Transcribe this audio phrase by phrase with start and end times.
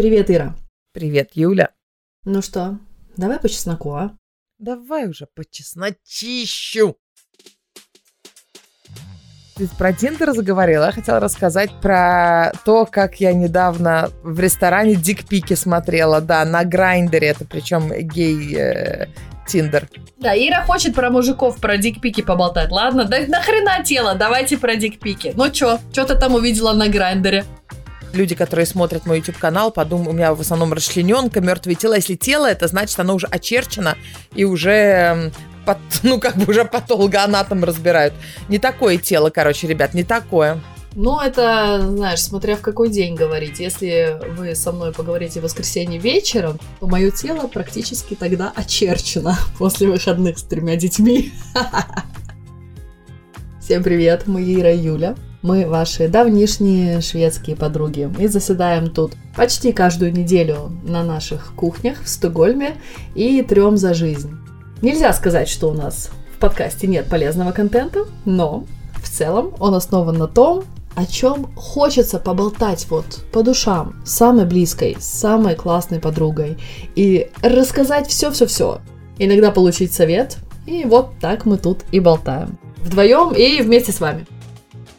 [0.00, 0.54] Привет, Ира.
[0.94, 1.72] Привет, Юля.
[2.24, 2.78] Ну что,
[3.18, 4.12] давай по чесноку, а?
[4.58, 6.96] Давай уже по чесночищу.
[9.56, 10.86] Ты про Тиндер заговорила.
[10.86, 17.11] Я хотела рассказать про то, как я недавно в ресторане дикпики смотрела, да, на Grindr
[17.11, 17.26] е.
[17.26, 19.06] Это причем гей э,
[19.46, 19.86] Тиндер.
[20.16, 22.70] Да, Ира хочет про мужиков, про дикпики поболтать.
[22.70, 25.34] Ладно, да нахрена тело, давайте про дикпики.
[25.36, 27.44] Ну чё, чё ты там увидела на Grindr е?
[28.14, 31.94] Люди, которые смотрят мой YouTube канал, подумают, у меня в основном расчлененка, мертвое тело.
[31.94, 33.96] Если тело, это значит, оно уже очерчено
[34.34, 35.32] и уже
[35.64, 38.14] под, ну, как бы уже патологоанатом разбирают.
[38.48, 40.60] Не такое тело, короче, ребят, не такое.
[40.96, 43.60] Ну, это, знаешь, смотря в какой день говорить.
[43.60, 49.88] Если вы со мной поговорите в воскресенье вечером, то мое тело практически тогда очерчено после
[49.88, 51.32] выходных с тремя детьми.
[53.60, 55.14] Всем привет, мы Ира и Юля.
[55.42, 62.08] Мы ваши давнишние шведские подруги и заседаем тут почти каждую неделю на наших кухнях в
[62.10, 62.76] Стокгольме
[63.14, 64.36] и трем за жизнь.
[64.82, 68.64] Нельзя сказать, что у нас в подкасте нет полезного контента, но
[69.02, 74.44] в целом он основан на том, о чем хочется поболтать вот по душам с самой
[74.44, 76.58] близкой, с самой классной подругой
[76.94, 78.80] и рассказать все-все-все.
[79.18, 82.58] Иногда получить совет, и вот так мы тут и болтаем.
[82.82, 84.26] Вдвоем и вместе с вами.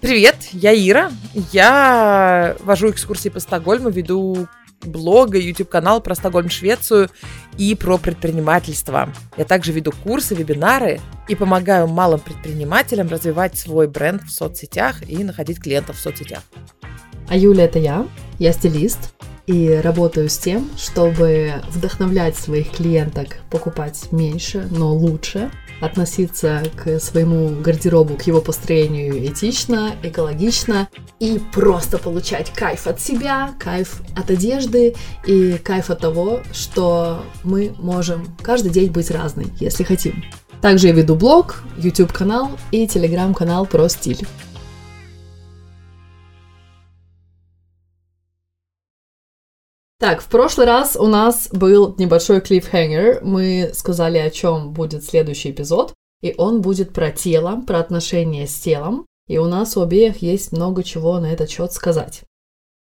[0.01, 1.11] Привет, я Ира.
[1.53, 4.47] Я вожу экскурсии по Стокгольму, веду
[4.81, 7.09] блога, YouTube-канал про Стокгольм, Швецию
[7.59, 9.13] и про предпринимательство.
[9.37, 15.23] Я также веду курсы, вебинары и помогаю малым предпринимателям развивать свой бренд в соцсетях и
[15.23, 16.41] находить клиентов в соцсетях.
[17.29, 18.07] А Юля это я,
[18.39, 19.13] я стилист
[19.45, 25.51] и работаю с тем, чтобы вдохновлять своих клиенток покупать меньше, но лучше,
[25.81, 30.87] относиться к своему гардеробу, к его построению этично, экологично
[31.19, 37.73] и просто получать кайф от себя, кайф от одежды и кайф от того, что мы
[37.79, 40.23] можем каждый день быть разной, если хотим.
[40.61, 44.27] Также я веду блог, YouTube-канал и телеграм-канал про стиль.
[50.01, 53.19] Так, в прошлый раз у нас был небольшой клиффхенгер.
[53.21, 55.93] Мы сказали, о чем будет следующий эпизод.
[56.23, 59.05] И он будет про тело, про отношения с телом.
[59.27, 62.23] И у нас у обеих есть много чего на этот счет сказать.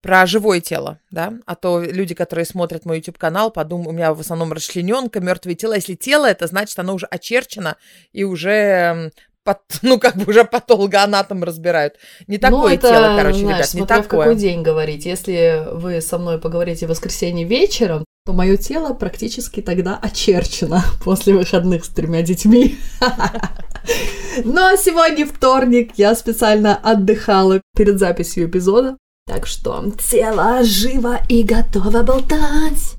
[0.01, 1.35] Про живое тело, да?
[1.45, 5.73] А то люди, которые смотрят мой YouTube-канал, подумают, у меня в основном расчлененка, мертвое тело.
[5.75, 7.77] Если тело, это значит, оно уже очерчено
[8.11, 9.13] и уже
[9.45, 11.93] под, ну, как бы уже патологоанатом разбирают.
[12.27, 14.01] Не такое ну, это, тело, короче, знаешь, ребят, не такое.
[14.01, 15.05] в какой день говорить.
[15.05, 21.33] Если вы со мной поговорите в воскресенье вечером, то мое тело практически тогда очерчено после
[21.33, 22.77] выходных с тремя детьми.
[24.43, 28.97] Но сегодня вторник, я специально отдыхала перед записью эпизода.
[29.27, 32.95] Так что тело живо и готово болтать.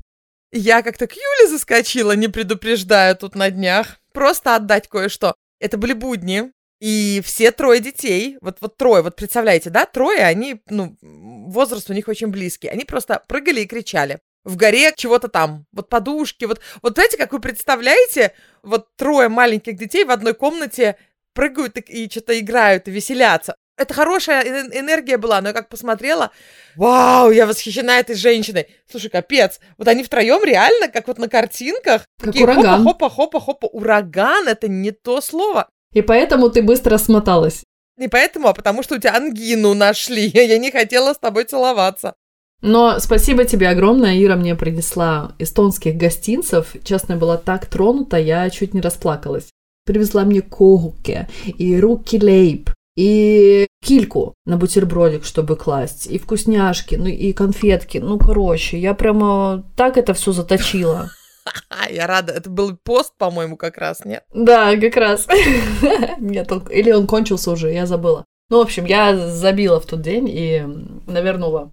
[0.53, 3.99] Я как-то к Юле заскочила, не предупреждая тут на днях.
[4.13, 5.35] Просто отдать кое-что.
[5.59, 10.61] Это были будни, и все трое детей, вот, вот трое, вот представляете, да, трое, они,
[10.69, 15.65] ну, возраст у них очень близкий, они просто прыгали и кричали в горе чего-то там,
[15.73, 20.95] вот подушки, вот, вот знаете, как вы представляете, вот трое маленьких детей в одной комнате
[21.33, 23.55] прыгают и, и что-то играют и веселятся.
[23.77, 26.31] Это хорошая энергия была, но я как посмотрела,
[26.75, 28.67] вау, я восхищена этой женщиной.
[28.89, 32.03] Слушай, капец, вот они втроем реально, как вот на картинках.
[32.19, 32.83] Как такие ураган.
[32.83, 33.67] Хопа-хопа-хопа-хопа.
[33.67, 35.69] Ураган— это не то слово.
[35.93, 37.63] И поэтому ты быстро смоталась.
[37.97, 40.27] Не поэтому, а потому что у тебя ангину нашли.
[40.33, 42.15] Я не хотела с тобой целоваться.
[42.61, 44.19] Но спасибо тебе огромное.
[44.19, 46.75] Ира мне принесла эстонских гостинцев.
[46.83, 49.49] Честно, я была так тронута, я чуть не расплакалась.
[49.85, 57.05] Привезла мне когуки и руки лейб и кильку на бутербродик, чтобы класть, и вкусняшки, ну
[57.05, 57.99] и конфетки.
[57.99, 61.11] Ну, короче, я прямо так это все заточила.
[61.89, 62.33] Я рада.
[62.33, 64.25] Это был пост, по-моему, как раз, нет?
[64.33, 65.27] Да, как раз.
[66.19, 68.25] Нет, или он кончился уже, я забыла.
[68.49, 70.61] Ну, в общем, я забила в тот день и
[71.07, 71.71] навернула.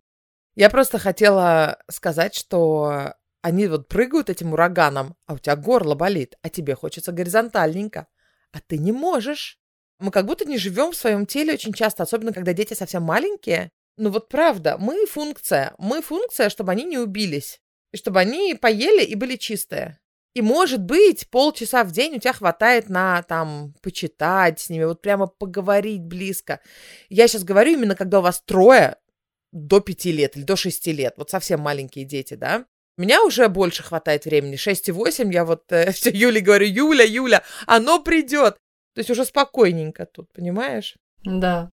[0.54, 6.36] Я просто хотела сказать, что они вот прыгают этим ураганом, а у тебя горло болит,
[6.42, 8.06] а тебе хочется горизонтальненько,
[8.52, 9.58] а ты не можешь.
[10.04, 13.70] Мы как будто не живем в своем теле очень часто, особенно когда дети совсем маленькие.
[13.96, 15.72] Ну вот правда, мы функция.
[15.78, 17.58] Мы функция, чтобы они не убились.
[17.90, 19.98] И чтобы они поели и были чистые.
[20.34, 25.00] И, может быть, полчаса в день у тебя хватает на, там, почитать с ними, вот
[25.00, 26.60] прямо поговорить близко.
[27.08, 28.96] Я сейчас говорю именно, когда у вас трое
[29.52, 32.66] до пяти лет или до шести лет, вот совсем маленькие дети, да?
[32.98, 36.66] У меня уже больше хватает времени, 6 и 8, я вот э, все Юле говорю,
[36.66, 38.58] Юля, Юля, оно придет.
[38.94, 40.96] То есть уже спокойненько тут, понимаешь?
[41.24, 41.70] Да.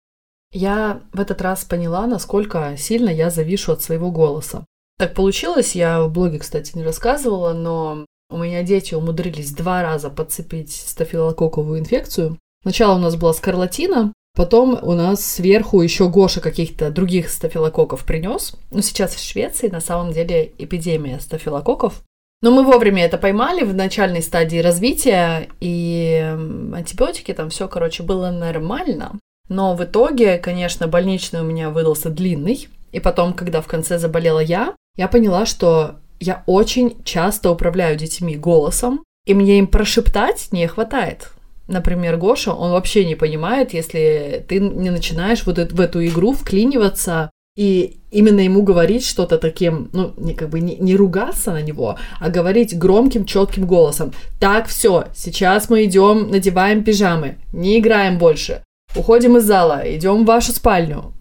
[0.53, 4.67] Я в этот раз поняла, насколько сильно я завишу от своего голоса.
[4.99, 10.11] Так получилось, я в блоге, кстати, не рассказывала, но у меня дети умудрились два раза
[10.11, 12.39] подцепить стафилококковую инфекцию.
[12.63, 18.55] Сначала у нас была скарлатина, потом у нас сверху еще Гоша каких-то других стафилококков принес.
[18.71, 22.03] Ну, сейчас в Швеции на самом деле эпидемия стафилококков.
[22.44, 26.37] Но мы вовремя это поймали в начальной стадии развития, и
[26.75, 29.19] антибиотики там все, короче, было нормально.
[29.49, 32.69] Но в итоге, конечно, больничный у меня выдался длинный.
[32.93, 38.37] И потом, когда в конце заболела я, я поняла, что я очень часто управляю детьми
[38.37, 41.31] голосом, и мне им прошептать не хватает.
[41.67, 47.31] Например, Гоша, он вообще не понимает, если ты не начинаешь вот в эту игру вклиниваться
[47.56, 51.97] и именно ему говорить что-то таким, ну, не как бы не, не ругаться на него,
[52.21, 54.12] а говорить громким, четким голосом.
[54.41, 58.65] Так, все, сейчас мы идем, надеваем пижамы, не играем больше,
[58.97, 61.12] уходим из зала, идем в вашу спальню.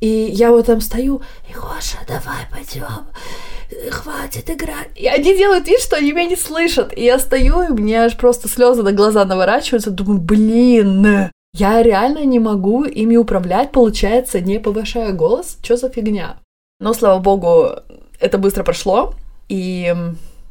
[0.00, 3.06] И я вот там стою, и Гоша, давай пойдем,
[3.90, 4.88] хватит играть.
[4.96, 6.96] И они делают вид, что они меня не слышат.
[6.96, 9.90] И я стою, и мне аж просто слезы на глаза наворачиваются.
[9.90, 15.58] Думаю, блин, я реально не могу ими управлять, получается, не повышая голос.
[15.62, 16.38] Что за фигня?
[16.80, 17.70] Но, слава богу,
[18.20, 19.14] это быстро прошло.
[19.48, 19.94] И,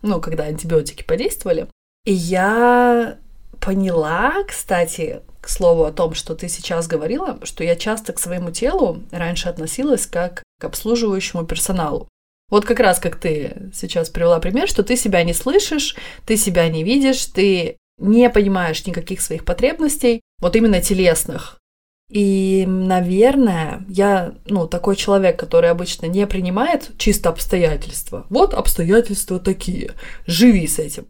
[0.01, 1.67] ну, когда антибиотики подействовали.
[2.05, 3.17] И я
[3.59, 8.51] поняла, кстати, к слову о том, что ты сейчас говорила, что я часто к своему
[8.51, 12.07] телу раньше относилась как к обслуживающему персоналу.
[12.49, 15.95] Вот как раз как ты сейчас привела пример, что ты себя не слышишь,
[16.25, 21.61] ты себя не видишь, ты не понимаешь никаких своих потребностей, вот именно телесных.
[22.09, 28.27] И, наверное, я, ну, такой человек, который обычно не принимает чисто обстоятельства.
[28.29, 29.93] Вот обстоятельства такие.
[30.25, 31.09] Живи с этим.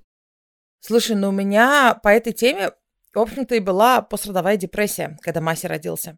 [0.80, 2.72] Слушай, ну у меня по этой теме,
[3.14, 6.18] в общем-то, и была пострадовая депрессия, когда Маси родился.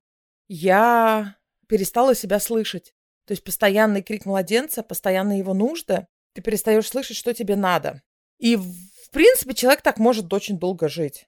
[0.50, 1.38] Я
[1.68, 2.94] перестала себя слышать.
[3.26, 8.02] То есть постоянный крик младенца, постоянные его нужды, ты перестаешь слышать, что тебе надо.
[8.38, 11.26] И, в принципе, человек так может очень долго жить.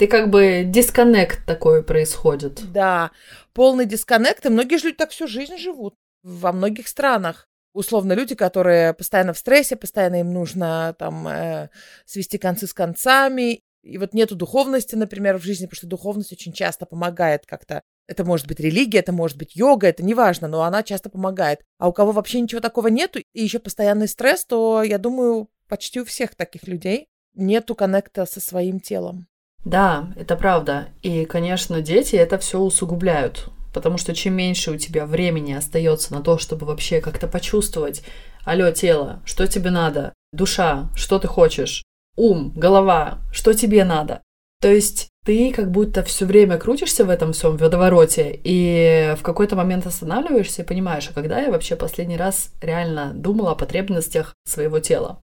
[0.00, 2.62] Ты как бы дисконнект такой происходит.
[2.72, 3.10] Да,
[3.52, 7.50] полный дисконнект, и многие же люди так всю жизнь живут во многих странах.
[7.74, 11.68] Условно, люди, которые постоянно в стрессе, постоянно им нужно там э,
[12.06, 13.60] свести концы с концами.
[13.82, 18.24] И вот нету духовности, например, в жизни, потому что духовность очень часто помогает как-то это
[18.24, 21.60] может быть религия, это может быть йога, это неважно, но она часто помогает.
[21.76, 26.00] А у кого вообще ничего такого нету, и еще постоянный стресс, то, я думаю, почти
[26.00, 29.26] у всех таких людей нету коннекта со своим телом.
[29.64, 30.88] Да, это правда.
[31.02, 33.48] И, конечно, дети это все усугубляют.
[33.72, 38.02] Потому что чем меньше у тебя времени остается на то, чтобы вообще как-то почувствовать,
[38.44, 41.84] алло, тело, что тебе надо, душа, что ты хочешь,
[42.16, 44.22] ум, голова, что тебе надо.
[44.60, 49.56] То есть ты как будто все время крутишься в этом всем водовороте, и в какой-то
[49.56, 54.80] момент останавливаешься и понимаешь, а когда я вообще последний раз реально думала о потребностях своего
[54.80, 55.20] тела.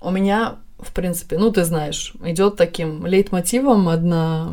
[0.00, 4.52] У меня, в принципе, ну ты знаешь, идет таким лейтмотивом одна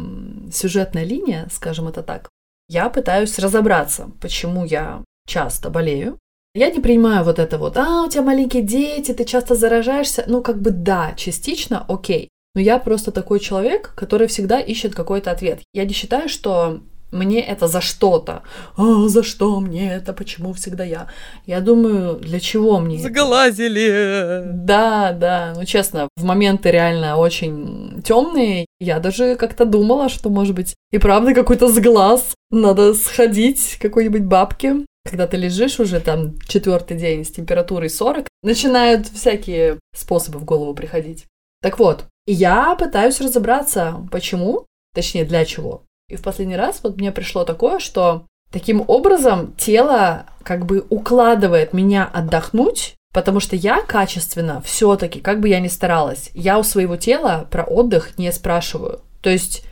[0.52, 2.30] сюжетная линия, скажем это так.
[2.70, 6.18] Я пытаюсь разобраться, почему я часто болею.
[6.54, 10.24] Я не принимаю вот это вот, а, у тебя маленькие дети, ты часто заражаешься.
[10.28, 12.30] Ну, как бы да, частично окей.
[12.56, 15.60] Но я просто такой человек, который всегда ищет какой-то ответ.
[15.74, 16.82] Я не считаю, что
[17.12, 18.44] мне это за что-то.
[18.76, 20.14] А, за что мне это?
[20.14, 21.08] Почему всегда я?
[21.46, 24.42] Я думаю, для чего мне Заглазили!
[24.46, 25.54] Да, да.
[25.56, 28.66] Ну, честно, в моменты реально очень темные.
[28.80, 32.34] Я даже как-то думала, что, может быть, и правда какой-то сглаз.
[32.52, 34.86] Надо сходить к какой-нибудь бабке.
[35.10, 40.74] Когда ты лежишь уже там четвертый день с температурой 40, начинают всякие способы в голову
[40.74, 41.26] приходить.
[41.62, 45.84] Так вот, я пытаюсь разобраться, почему, точнее, для чего.
[46.10, 51.74] И в последний раз вот мне пришло такое, что таким образом тело как бы укладывает
[51.74, 56.96] меня отдохнуть, потому что я качественно все-таки, как бы я ни старалась, я у своего
[56.96, 59.02] тела про отдых не спрашиваю.
[59.22, 59.66] То есть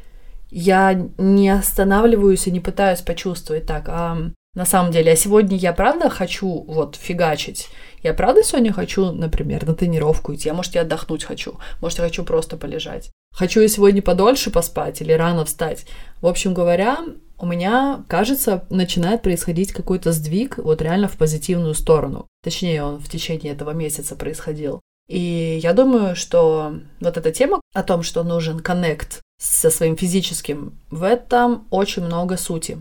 [0.52, 4.18] я не останавливаюсь и не пытаюсь почувствовать так, а
[4.56, 7.70] на самом деле, а сегодня я правда хочу вот фигачить,
[8.06, 12.04] я правда сегодня хочу, например, на тренировку идти, а может, я отдохнуть хочу, может, я
[12.04, 13.12] хочу просто полежать.
[13.32, 15.88] Хочу я сегодня подольше поспать или рано встать.
[16.22, 17.00] В общем говоря,
[17.40, 22.28] у меня, кажется, начинает происходить какой-то сдвиг вот реально в позитивную сторону.
[22.44, 24.82] Точнее, он в течение этого месяца происходил.
[25.08, 30.80] И я думаю, что вот эта тема о том, что нужен коннект со своим физическим,
[30.92, 32.78] в этом очень много сути.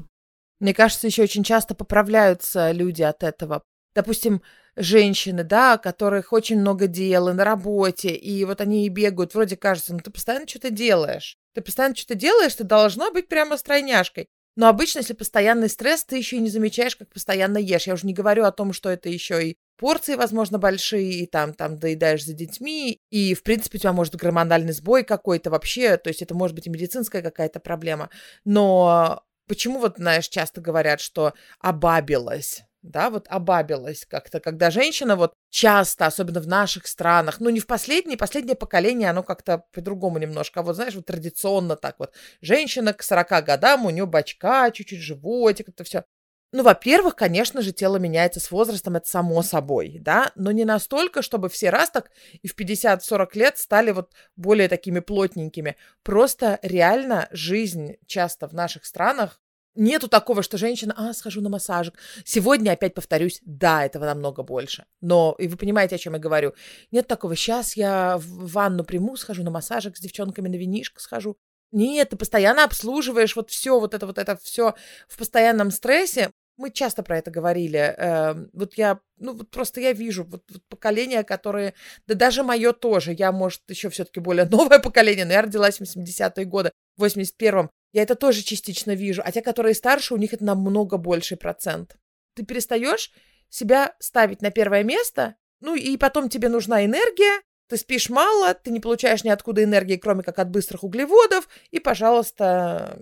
[0.60, 3.62] Мне кажется, еще очень часто поправляются люди от этого.
[3.94, 4.42] Допустим,
[4.76, 9.56] женщины, да, которых очень много дел и на работе, и вот они и бегают, вроде
[9.56, 11.38] кажется, ну ты постоянно что-то делаешь.
[11.54, 14.28] Ты постоянно что-то делаешь, ты должна быть прямо стройняшкой.
[14.56, 17.88] Но обычно, если постоянный стресс, ты еще и не замечаешь, как постоянно ешь.
[17.88, 21.54] Я уже не говорю о том, что это еще и порции, возможно, большие, и там,
[21.54, 26.08] там доедаешь за детьми, и, в принципе, у тебя может гормональный сбой какой-то вообще, то
[26.08, 28.10] есть это может быть и медицинская какая-то проблема.
[28.44, 32.62] Но почему вот, знаешь, часто говорят, что обабилась?
[32.84, 37.66] Да, вот обабилась как-то, когда женщина вот часто, особенно в наших странах, ну не в
[37.66, 42.12] последнее, последнее поколение, оно как-то по-другому немножко, а вот знаешь, вот традиционно так вот,
[42.42, 46.04] женщина к 40 годам, у нее бачка, чуть-чуть животик, это все.
[46.52, 51.22] Ну, во-первых, конечно же, тело меняется с возрастом, это само собой, да, но не настолько,
[51.22, 52.10] чтобы все раз так
[52.42, 55.74] и в 50-40 лет стали вот более такими плотненькими.
[56.04, 59.40] Просто реально жизнь часто в наших странах
[59.76, 61.94] Нету такого, что женщина, а, схожу на массажик.
[62.24, 64.84] Сегодня, опять повторюсь, да, этого намного больше.
[65.00, 66.54] Но, и вы понимаете, о чем я говорю.
[66.92, 71.36] Нет такого, сейчас я в ванну приму, схожу на массажик с девчонками, на винишко схожу.
[71.72, 74.74] Нет, ты постоянно обслуживаешь вот все, вот это вот это все
[75.08, 76.30] в постоянном стрессе.
[76.56, 77.78] Мы часто про это говорили.
[77.78, 81.74] Э, вот я, ну вот просто я вижу вот, вот поколения, которые,
[82.06, 85.82] да даже мое тоже, я, может, еще все-таки более новое поколение, но я родилась в
[85.82, 87.70] 80-е годы, в 81-м.
[87.94, 89.22] Я это тоже частично вижу.
[89.24, 91.96] А те, которые старше, у них это намного больший процент.
[92.34, 93.12] Ты перестаешь
[93.48, 98.72] себя ставить на первое место, ну и потом тебе нужна энергия, ты спишь мало, ты
[98.72, 102.98] не получаешь ниоткуда энергии, кроме как от быстрых углеводов, и, пожалуйста,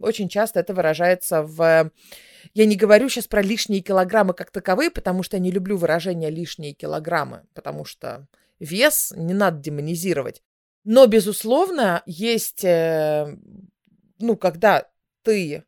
[0.00, 1.92] очень часто это выражается в...
[2.54, 6.30] Я не говорю сейчас про лишние килограммы как таковые, потому что я не люблю выражение
[6.30, 8.26] лишние килограммы, потому что
[8.58, 10.42] вес не надо демонизировать.
[10.84, 13.36] Но, безусловно, есть э,
[14.20, 14.88] ну, когда
[15.22, 15.64] ты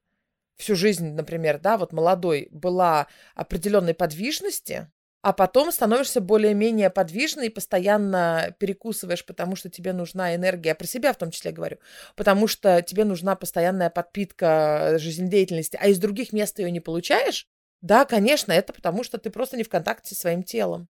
[0.57, 4.91] всю жизнь, например, да, вот молодой, была определенной подвижности,
[5.23, 11.13] а потом становишься более-менее подвижной и постоянно перекусываешь, потому что тебе нужна энергия, про себя
[11.13, 11.79] в том числе говорю,
[12.17, 17.47] потому что тебе нужна постоянная подпитка жизнедеятельности, а из других мест ее не получаешь,
[17.83, 20.89] да, конечно, это потому что ты просто не в контакте со своим телом.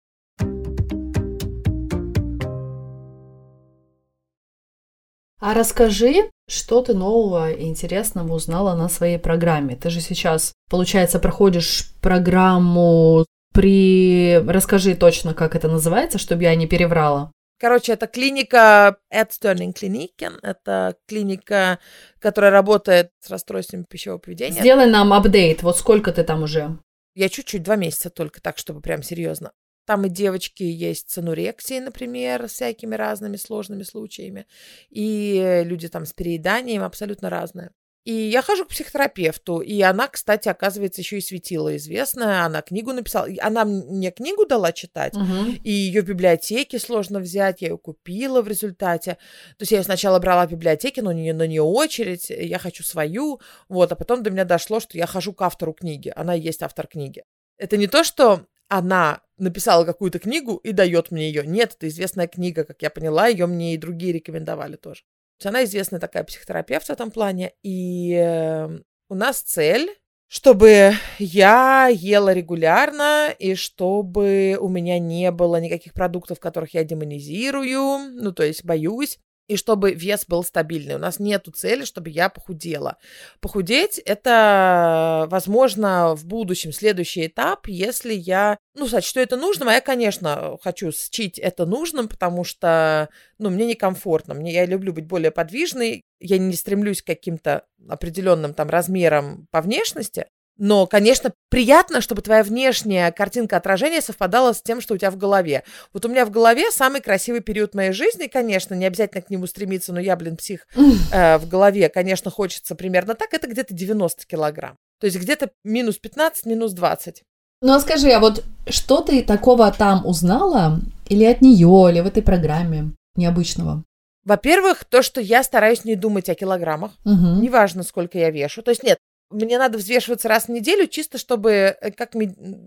[5.39, 9.75] А расскажи, что ты нового и интересного узнала на своей программе?
[9.75, 14.37] Ты же сейчас, получается, проходишь программу при...
[14.47, 17.31] Расскажи точно, как это называется, чтобы я не переврала.
[17.57, 20.39] Короче, это клиника Adsterning Kliniken.
[20.41, 21.79] Это клиника,
[22.19, 24.59] которая работает с расстройствами пищевого поведения.
[24.59, 25.63] Сделай нам апдейт.
[25.63, 26.77] Вот сколько ты там уже?
[27.13, 29.51] Я чуть-чуть, два месяца только, так, чтобы прям серьезно.
[29.85, 34.47] Там и девочки есть с анурексией, например, с всякими разными сложными случаями.
[34.89, 37.71] И люди там с перееданием абсолютно разные.
[38.05, 42.45] И я хожу к психотерапевту, и она, кстати, оказывается, еще и светила известная.
[42.45, 43.27] Она книгу написала.
[43.41, 45.51] Она мне книгу дала читать, угу.
[45.63, 47.63] и ее в библиотеке сложно взять.
[47.63, 49.13] Я ее купила в результате.
[49.57, 52.29] То есть я ее сначала брала в библиотеке, но не на нее очередь.
[52.29, 53.41] Я хочу свою.
[53.69, 56.13] Вот, а потом до меня дошло, что я хожу к автору книги.
[56.15, 57.23] Она и есть автор книги.
[57.57, 61.45] Это не то, что она написала какую-то книгу и дает мне ее.
[61.45, 65.01] Нет, это известная книга, как я поняла, ее мне и другие рекомендовали тоже.
[65.37, 68.79] То есть она известная такая психотерапевт в этом плане, и э,
[69.09, 69.89] у нас цель,
[70.27, 78.13] чтобы я ела регулярно, и чтобы у меня не было никаких продуктов, которых я демонизирую,
[78.13, 80.95] ну, то есть боюсь, и чтобы вес был стабильный.
[80.95, 82.97] У нас нету цели, чтобы я похудела.
[83.39, 89.81] Похудеть– это, возможно, в будущем следующий этап, если я, ну, что это нужно, а я,
[89.81, 95.31] конечно, хочу счить это нужным, потому что, ну, мне некомфортно, мне, я люблю быть более
[95.31, 102.21] подвижной, я не стремлюсь к каким-то определенным там размерам по внешности, но, конечно, приятно, чтобы
[102.21, 105.63] твоя внешняя картинка отражения совпадала с тем, что у тебя в голове.
[105.93, 109.47] Вот у меня в голове самый красивый период моей жизни, конечно, не обязательно к нему
[109.47, 110.67] стремиться, но я, блин, псих
[111.11, 114.77] э, в голове, конечно, хочется примерно так, это где-то 90 килограмм.
[115.01, 117.23] То есть где-то минус 15, минус 20.
[117.61, 122.07] Ну а скажи, а вот что ты такого там узнала, или от нее, или в
[122.07, 123.83] этой программе необычного?
[124.23, 127.41] Во-первых, то, что я стараюсь не думать о килограммах, угу.
[127.41, 128.63] неважно, сколько я вешу.
[128.63, 128.97] То есть нет,
[129.29, 132.13] мне надо взвешиваться раз в неделю, чисто чтобы, э, как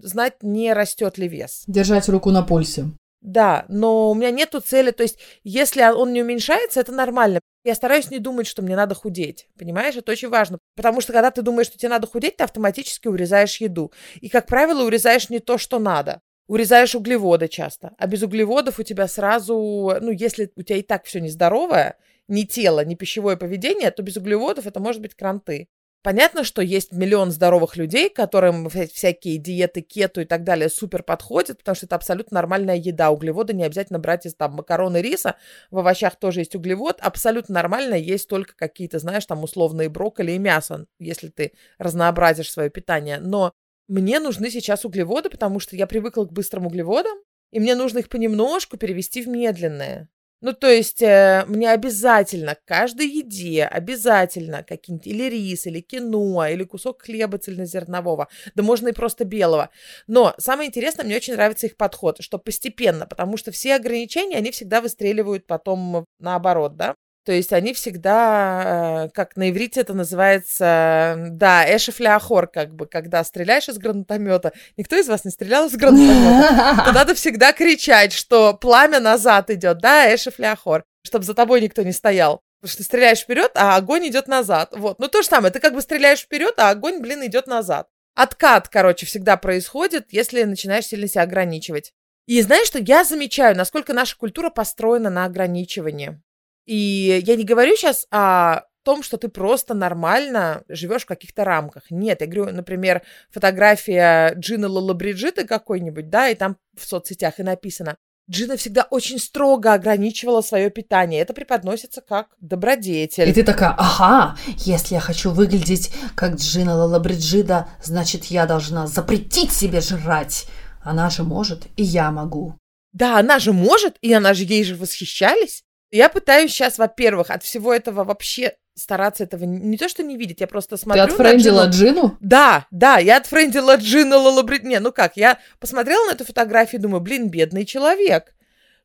[0.03, 1.65] знать, не растет ли вес.
[1.67, 2.87] Держать руку на пульсе.
[3.21, 7.41] Да, но у меня нету цели, то есть если он не уменьшается, это нормально.
[7.65, 9.97] Я стараюсь не думать, что мне надо худеть, понимаешь?
[9.97, 13.61] Это очень важно, потому что когда ты думаешь, что тебе надо худеть, ты автоматически урезаешь
[13.61, 13.93] еду.
[14.21, 16.21] И, как правило, урезаешь не то, что надо.
[16.47, 21.05] Урезаешь углеводы часто, а без углеводов у тебя сразу, ну, если у тебя и так
[21.05, 21.97] все нездоровое,
[22.29, 25.69] ни тело, ни пищевое поведение, то без углеводов это может быть кранты.
[26.02, 31.59] Понятно, что есть миллион здоровых людей, которым всякие диеты, кету и так далее супер подходят,
[31.59, 33.11] потому что это абсолютно нормальная еда.
[33.11, 35.35] Углеводы не обязательно брать из там макароны, риса.
[35.73, 36.99] В овощах тоже есть углевод.
[37.00, 42.71] Абсолютно нормально есть только какие-то, знаешь, там условные брокколи и мясо, если ты разнообразишь свое
[42.71, 43.19] питание.
[43.19, 43.52] Но
[43.88, 47.19] мне нужны сейчас углеводы, потому что я привыкла к быстрым углеводам,
[47.50, 50.09] и мне нужно их понемножку перевести в медленное.
[50.40, 56.50] Ну, то есть э, мне обязательно к каждой еде обязательно какие-нибудь или рис, или киноа,
[56.50, 59.71] или кусок хлеба цельнозернового, да можно и просто белого.
[60.07, 64.52] Но самое интересное, мне очень нравится их подход, что постепенно, потому что все ограничения, они
[64.52, 66.95] всегда выстреливают потом наоборот, да?
[67.29, 73.23] То есть они всегда, э, как на иврите это называется, да, эшефляхор, как бы, когда
[73.23, 74.55] стреляешь из гранатомета.
[74.79, 76.85] Никто из вас не стрелял из гранатомета?
[76.87, 81.93] То надо всегда кричать, что пламя назад идет, да, эшефляхор, чтобы за тобой никто не
[81.93, 82.41] стоял.
[82.63, 84.73] Потому что ты стреляешь вперед, а огонь идет назад.
[84.75, 84.99] Вот.
[84.99, 85.53] Ну, то же самое.
[85.53, 87.89] Ты как бы стреляешь вперед, а огонь, блин, идет назад.
[88.15, 91.93] Откат, короче, всегда происходит, если начинаешь сильно себя ограничивать.
[92.25, 96.23] И знаешь, что я замечаю, насколько наша культура построена на ограничивании.
[96.69, 101.85] И я не говорю сейчас о том, что ты просто нормально живешь в каких-то рамках.
[101.91, 107.97] Нет, я говорю, например, фотография Джина Лалабриджиты какой-нибудь, да, и там в соцсетях и написано,
[108.31, 111.23] Джина всегда очень строго ограничивала свое питание.
[111.23, 113.31] Это преподносится как добродетель.
[113.31, 119.53] И ты такая, ага, если я хочу выглядеть как Джина Лалабриджида, значит, я должна запретить
[119.53, 120.45] себе жрать.
[120.83, 122.59] Она же может, и я могу.
[122.93, 125.65] Да, она же может, и она же ей же восхищались.
[125.90, 130.40] Я пытаюсь сейчас, во-первых, от всего этого вообще стараться этого не то, что не видеть,
[130.40, 131.95] я просто смотрю Ты отфрендила на Джину.
[131.95, 132.18] Джину?
[132.21, 134.64] Да, да, я отфрендила Джину Лалабрид.
[134.64, 138.35] Не, ну как, я посмотрела на эту фотографию и думаю, блин, бедный человек.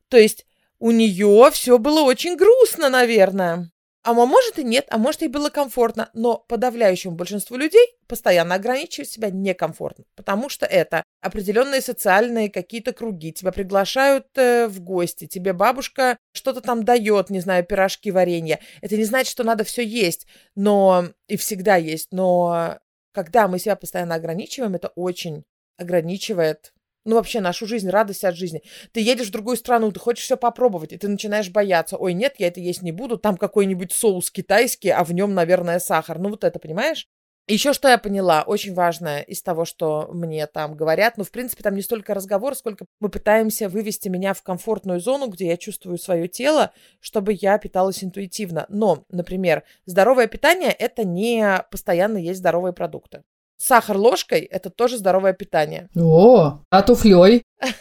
[0.08, 0.46] То есть
[0.78, 3.70] у нее все было очень грустно, наверное.
[4.04, 9.08] А может и нет, а может ей было комфортно, но подавляющему большинству людей постоянно ограничивать
[9.08, 15.54] себя некомфортно, потому что это определенные социальные какие-то круги, тебя приглашают э, в гости, тебе
[15.54, 18.60] бабушка что-то там дает, не знаю, пирожки, варенье.
[18.82, 22.78] Это не значит, что надо все есть, но и всегда есть, но
[23.12, 25.44] когда мы себя постоянно ограничиваем, это очень
[25.78, 28.62] ограничивает ну, вообще нашу жизнь, радость от жизни.
[28.92, 31.96] Ты едешь в другую страну, ты хочешь все попробовать, и ты начинаешь бояться.
[31.96, 35.78] Ой, нет, я это есть не буду, там какой-нибудь соус китайский, а в нем, наверное,
[35.78, 36.18] сахар.
[36.18, 37.08] Ну, вот это, понимаешь?
[37.46, 41.62] Еще что я поняла, очень важное из того, что мне там говорят, ну, в принципе,
[41.62, 45.98] там не столько разговор, сколько мы пытаемся вывести меня в комфортную зону, где я чувствую
[45.98, 48.64] свое тело, чтобы я питалась интуитивно.
[48.70, 53.24] Но, например, здоровое питание– это не постоянно есть здоровые продукты.
[53.56, 55.88] Сахар ложкой– это тоже здоровое питание.
[55.96, 57.44] О, а туфлей?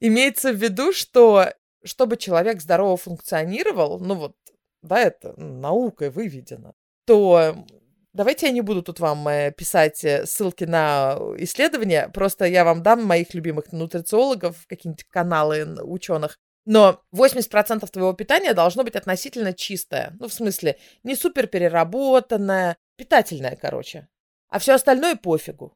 [0.00, 1.48] Имеется в виду, что
[1.84, 4.36] чтобы человек здорово функционировал, ну вот,
[4.82, 6.74] да, это наукой выведено,
[7.06, 7.64] то
[8.12, 12.82] давайте я не буду тут вам э, писать э, ссылки на исследования, просто я вам
[12.82, 20.14] дам моих любимых нутрициологов, какие-нибудь каналы ученых, но 80% твоего питания должно быть относительно чистое.
[20.20, 24.06] Ну, в смысле, не супер переработанное, питательное, короче.
[24.48, 25.72] А все остальное пофигу.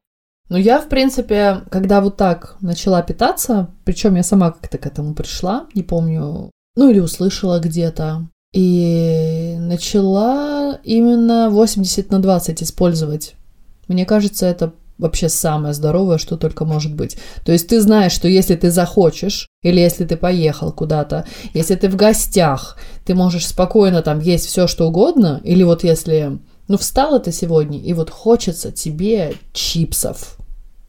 [0.49, 5.13] Ну, я, в принципе, когда вот так начала питаться, причем я сама как-то к этому
[5.13, 13.35] пришла, не помню, ну или услышала где-то, и начала именно 80 на 20 использовать.
[13.89, 17.17] Мне кажется, это вообще самое здоровое, что только может быть.
[17.45, 21.89] То есть ты знаешь, что если ты захочешь, или если ты поехал куда-то, если ты
[21.89, 27.15] в гостях, ты можешь спокойно там есть все, что угодно, или вот если, ну, встал
[27.15, 30.37] это сегодня, и вот хочется тебе чипсов.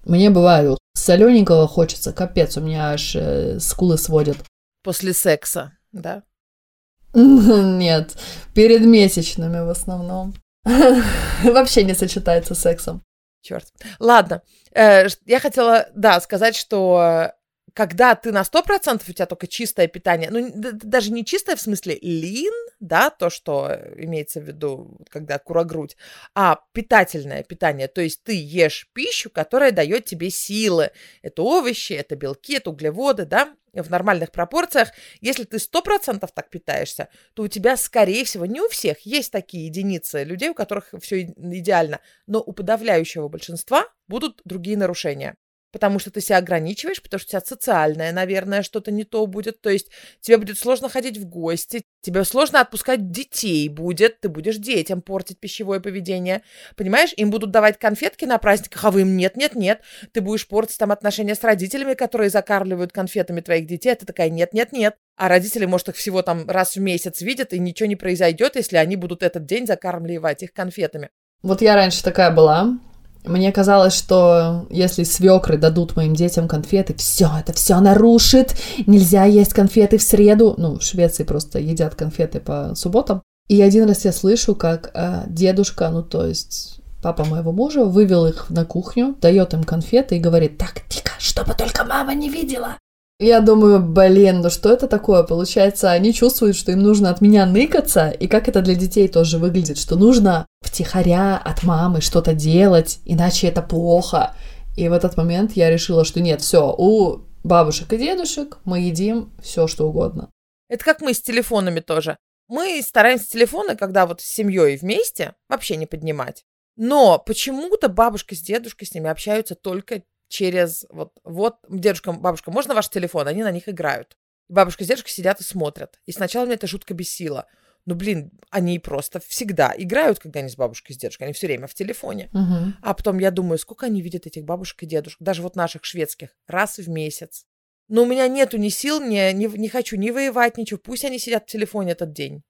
[0.04, 4.38] Мне бывает, солененького хочется, капец, у меня аж э, скулы сводят.
[4.82, 6.22] После секса, да?
[7.14, 8.16] Нет,
[8.54, 10.34] перед месячными в основном.
[11.44, 13.02] Вообще не сочетается с сексом.
[13.42, 13.66] Черт.
[13.98, 14.42] Ладно,
[14.74, 17.32] э, я хотела, да, сказать, что
[17.74, 21.98] когда ты на 100% у тебя только чистое питание, ну, даже не чистое в смысле
[22.00, 25.96] лин, да, то, что имеется в виду, когда курогрудь,
[26.34, 30.90] а питательное питание, то есть ты ешь пищу, которая дает тебе силы.
[31.22, 34.90] Это овощи, это белки, это углеводы, да, в нормальных пропорциях.
[35.20, 39.66] Если ты 100% так питаешься, то у тебя, скорее всего, не у всех, есть такие
[39.66, 45.36] единицы людей, у которых все идеально, но у подавляющего большинства будут другие нарушения.
[45.72, 49.60] Потому что ты себя ограничиваешь, потому что у тебя социальное, наверное, что-то не то будет.
[49.60, 54.56] То есть тебе будет сложно ходить в гости, тебе сложно отпускать детей будет, ты будешь
[54.56, 56.42] детям портить пищевое поведение.
[56.76, 59.82] Понимаешь, им будут давать конфетки на праздниках, а вы им нет, нет, нет.
[60.12, 64.30] Ты будешь портить там отношения с родителями, которые закармливают конфетами твоих детей, а ты такая
[64.30, 64.96] нет, нет, нет.
[65.16, 68.76] А родители, может, их всего там раз в месяц видят, и ничего не произойдет, если
[68.76, 71.10] они будут этот день закармливать их конфетами.
[71.42, 72.78] Вот я раньше такая была,
[73.24, 78.56] мне казалось, что если свекры дадут моим детям конфеты, все, это все нарушит.
[78.86, 80.54] Нельзя есть конфеты в среду.
[80.56, 83.22] Ну, в Швеции просто едят конфеты по субботам.
[83.48, 88.26] И один раз я слышу, как э, дедушка, ну то есть папа моего мужа, вывел
[88.26, 92.76] их на кухню, дает им конфеты и говорит, так, тихо, чтобы только мама не видела.
[93.20, 95.24] Я думаю, блин, ну что это такое?
[95.24, 99.38] Получается, они чувствуют, что им нужно от меня ныкаться, и как это для детей тоже
[99.38, 104.36] выглядит, что нужно втихаря от мамы что-то делать, иначе это плохо.
[104.76, 109.32] И в этот момент я решила, что нет, все, у бабушек и дедушек мы едим
[109.42, 110.30] все, что угодно.
[110.68, 112.18] Это как мы с телефонами тоже.
[112.46, 116.44] Мы стараемся телефоны, когда вот с семьей вместе, вообще не поднимать.
[116.76, 122.74] Но почему-то бабушка с дедушкой с ними общаются только через вот, вот, дедушка, бабушка, можно
[122.74, 123.26] ваш телефон?
[123.28, 124.16] Они на них играют.
[124.48, 126.00] Бабушка с дедушкой сидят и смотрят.
[126.06, 127.46] И сначала меня это жутко бесило.
[127.84, 131.26] Ну, блин, они просто всегда играют, когда они с бабушкой, с дедушкой.
[131.26, 132.28] Они все время в телефоне.
[132.32, 132.74] Угу.
[132.82, 136.30] А потом я думаю, сколько они видят этих бабушек и дедушек, даже вот наших шведских,
[136.46, 137.46] раз в месяц.
[137.88, 140.78] Но у меня нету ни сил, не, не, не хочу ни воевать, ничего.
[140.78, 142.42] Пусть они сидят в телефоне этот день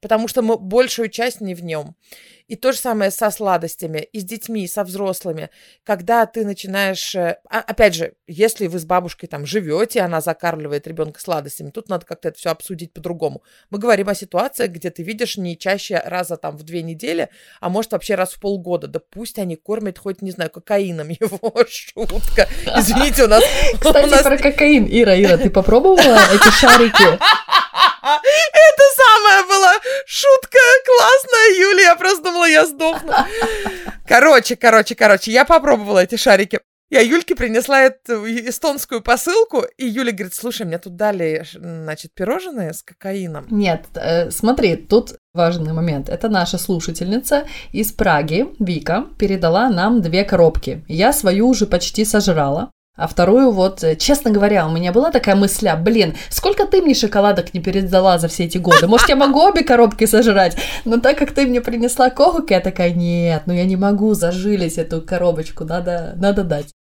[0.00, 1.94] потому что мы большую часть не в нем.
[2.48, 5.50] И то же самое со сладостями, и с детьми, и со взрослыми.
[5.84, 7.14] Когда ты начинаешь...
[7.14, 11.88] Э, а, опять же, если вы с бабушкой там живете, она закармливает ребенка сладостями, тут
[11.88, 13.44] надо как-то это все обсудить по-другому.
[13.70, 17.28] Мы говорим о ситуациях, где ты видишь не чаще раза там в две недели,
[17.60, 18.88] а может вообще раз в полгода.
[18.88, 21.54] Да пусть они кормят хоть, не знаю, кокаином его.
[21.68, 22.48] Шутка.
[22.76, 23.44] Извините, у нас...
[23.78, 24.88] Кстати, про кокаин.
[24.90, 27.20] Ира, Ира, ты попробовала эти шарики?
[28.16, 29.74] Это самая была
[30.06, 31.82] шутка классная, Юля.
[31.82, 33.12] Я просто думала, я сдохну.
[34.06, 36.60] Короче, короче, короче, я попробовала эти шарики.
[36.90, 42.72] Я Юльке принесла эту эстонскую посылку, и Юля говорит, слушай, мне тут дали, значит, пирожные
[42.72, 43.46] с кокаином.
[43.48, 46.08] Нет, э, смотри, тут важный момент.
[46.08, 50.84] Это наша слушательница из Праги, Вика, передала нам две коробки.
[50.88, 52.72] Я свою уже почти сожрала.
[53.00, 56.92] А вторую вот, э, честно говоря, у меня была такая мысля, блин, сколько ты мне
[56.92, 58.86] шоколадок не передала за все эти годы?
[58.86, 60.58] Может, я могу обе коробки сожрать?
[60.84, 64.76] Но так как ты мне принесла когок, я такая, нет, ну я не могу зажилить
[64.76, 66.74] эту коробочку, надо, надо дать.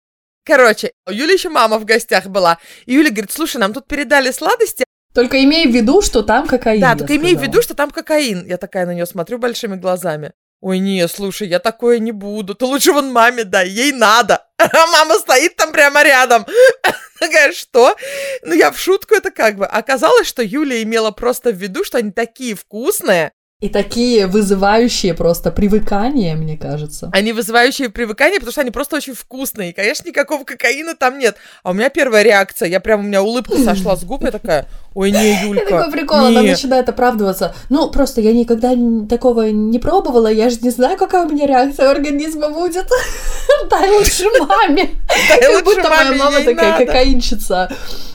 [0.47, 2.57] Короче, у Юли еще мама в гостях была.
[2.87, 4.87] И Юля говорит, слушай, нам тут передали сладости.
[5.13, 6.81] Только имей в виду, что там кокаин.
[6.81, 8.47] Да, только имей в виду, что там кокаин.
[8.47, 10.33] Я такая на нее смотрю большими глазами.
[10.61, 12.55] Ой, не, слушай, я такое не буду.
[12.55, 14.47] Ты лучше вон маме дай, ей надо.
[14.59, 16.47] А мама стоит там прямо рядом.
[17.21, 17.95] Такая, что?
[18.43, 19.67] Ну, я в шутку это как бы.
[19.67, 25.51] Оказалось, что Юля имела просто в виду, что они такие вкусные, и такие вызывающие просто
[25.51, 27.09] привыкания, мне кажется.
[27.15, 29.71] Они вызывающие привыкания, потому что они просто очень вкусные.
[29.71, 31.39] И, конечно, никакого кокаина там нет.
[31.63, 34.69] А у меня первая реакция, я прям, у меня улыбка сошла с губ, я такая,
[34.97, 37.55] ой, не, Юлька, такой прикол, она начинает оправдываться.
[37.69, 38.75] Ну, просто я никогда
[39.09, 42.87] такого не пробовала, я же не знаю, какая у меня реакция организма будет.
[43.71, 44.91] Дай лучше маме.
[45.41, 47.71] Как будто моя мама такая кокаинщица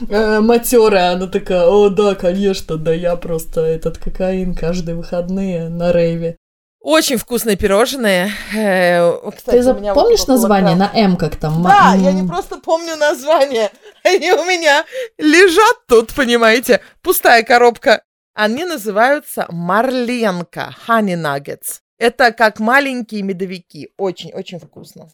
[0.08, 5.92] э, матерая, она такая, о, да, конечно, да я просто этот кокаин выходной выходные на
[5.92, 6.36] рейве.
[6.80, 8.32] Очень вкусные пирожные.
[8.56, 11.62] Э, кстати, Ты запомнишь название на М как там?
[11.62, 13.70] Да, я не просто помню название.
[14.04, 14.84] Они у меня
[15.18, 16.80] лежат тут, понимаете?
[17.02, 18.02] Пустая коробка.
[18.34, 21.80] Они называются Марленка Honey Nuggets.
[21.98, 23.90] Это как маленькие медовики.
[23.96, 25.08] Очень-очень вкусно.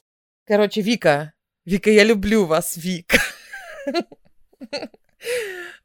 [0.46, 1.33] Короче, Вика.
[1.66, 3.18] Вика, я люблю вас, Вика.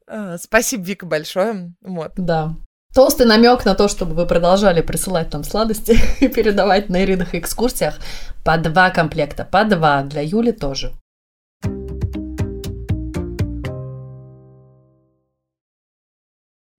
[0.38, 1.74] Спасибо, Вика, большое.
[1.82, 2.12] Вот.
[2.16, 2.54] Да.
[2.94, 7.98] Толстый намек на то, чтобы вы продолжали присылать нам сладости и передавать на Ириных экскурсиях
[8.44, 10.94] по два комплекта, по два, для Юли тоже.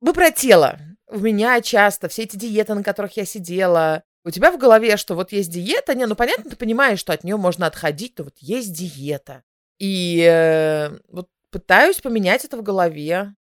[0.06, 0.78] Мы про тело.
[1.08, 5.16] У меня часто все эти диеты, на которых я сидела, у тебя в голове, что
[5.16, 8.36] вот есть диета, не, ну понятно, ты понимаешь, что от нее можно отходить, но вот
[8.38, 9.42] есть диета.
[9.80, 13.34] И э, вот пытаюсь поменять это в голове.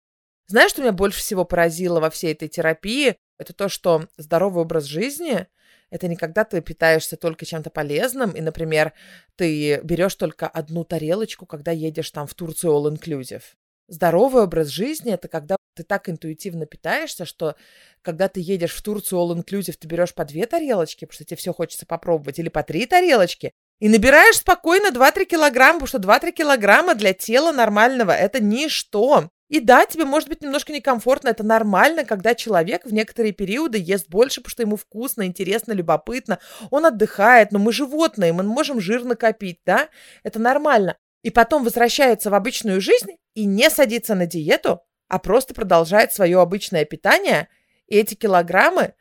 [0.47, 3.17] Знаешь, что меня больше всего поразило во всей этой терапии?
[3.39, 5.49] Это то, что здоровый образ жизни–
[5.91, 8.93] это не когда ты питаешься только чем-то полезным, и, например,
[9.35, 13.43] ты берешь только одну тарелочку, когда едешь там в Турцию all-inclusive.
[13.89, 17.57] Здоровый образ жизни– это когда ты так интуитивно питаешься, что
[18.03, 21.53] когда ты едешь в Турцию all-inclusive, ты берешь по две тарелочки, потому что тебе все
[21.53, 26.95] хочется попробовать, или по три тарелочки, И набираешь спокойно 2-3 килограмма, потому что 2-3 килограмма
[26.95, 29.29] для тела нормального– это ничто.
[29.49, 34.09] И да, тебе может быть немножко некомфортно, это нормально, когда человек в некоторые периоды ест
[34.09, 36.39] больше, потому что ему вкусно, интересно, любопытно,
[36.71, 39.91] он отдыхает, но мы животные, мы можем жир накопить, да,
[40.23, 40.97] это нормально.
[41.23, 46.41] И потом возвращается в обычную жизнь и не садится на диету, а просто продолжает свое
[46.41, 47.49] обычное питание,
[47.87, 48.95] и эти килограммы,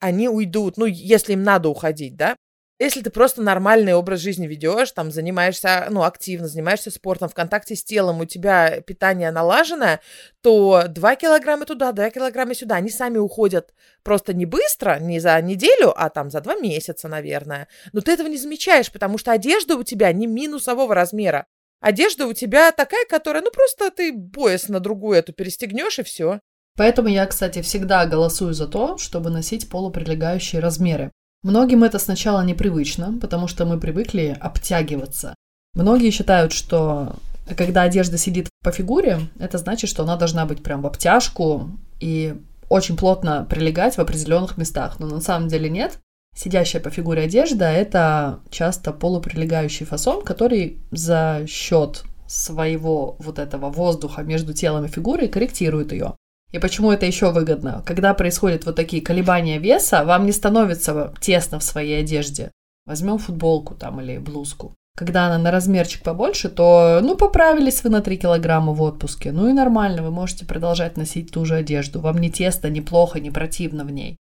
[0.00, 2.36] они уйдут, ну, если им надо уходить, да,
[2.80, 7.74] если ты просто нормальный образ жизни ведешь, там занимаешься, ну, активно, занимаешься спортом, в контакте
[7.74, 10.00] с телом, у тебя питание налаженное,
[10.42, 15.40] то 2 килограмма туда, 2 килограмма сюда, они сами уходят просто не быстро, не за
[15.42, 17.66] неделю, а там за 2 месяца, наверное.
[17.92, 21.46] Но ты этого не замечаешь, потому что одежда у тебя не минусового размера.
[21.80, 26.40] Одежда у тебя такая, которая, ну, просто ты пояс на другую эту перестегнешь и все.
[26.76, 31.12] Поэтому я, кстати, всегда голосую за то, чтобы носить полуприлегающие размеры.
[31.42, 35.34] Многим это сначала непривычно, потому что мы привыкли обтягиваться.
[35.74, 37.16] Многие считают, что
[37.56, 42.34] когда одежда сидит по фигуре, это значит, что она должна быть прям в обтяжку и
[42.68, 44.98] очень плотно прилегать в определенных местах.
[44.98, 45.98] Но на самом деле нет.
[46.38, 54.22] Сидящая по фигуре одежда– это часто полуприлегающий фасон, который за счет своего вот этого воздуха
[54.22, 56.14] между телом и фигурой корректирует ее.
[56.52, 57.82] И почему это еще выгодно?
[57.84, 62.52] Когда происходят вот такие колебания веса, вам не становится тесно в своей одежде.
[62.86, 64.74] Возьмем футболку там или блузку.
[64.96, 69.32] Когда она на размерчик побольше, то, ну, поправились вы на 3 килограмма в отпуске.
[69.32, 71.98] Ну и нормально, вы можете продолжать носить ту же одежду.
[71.98, 74.16] Вам не тесно, не плохо, не противно в ней.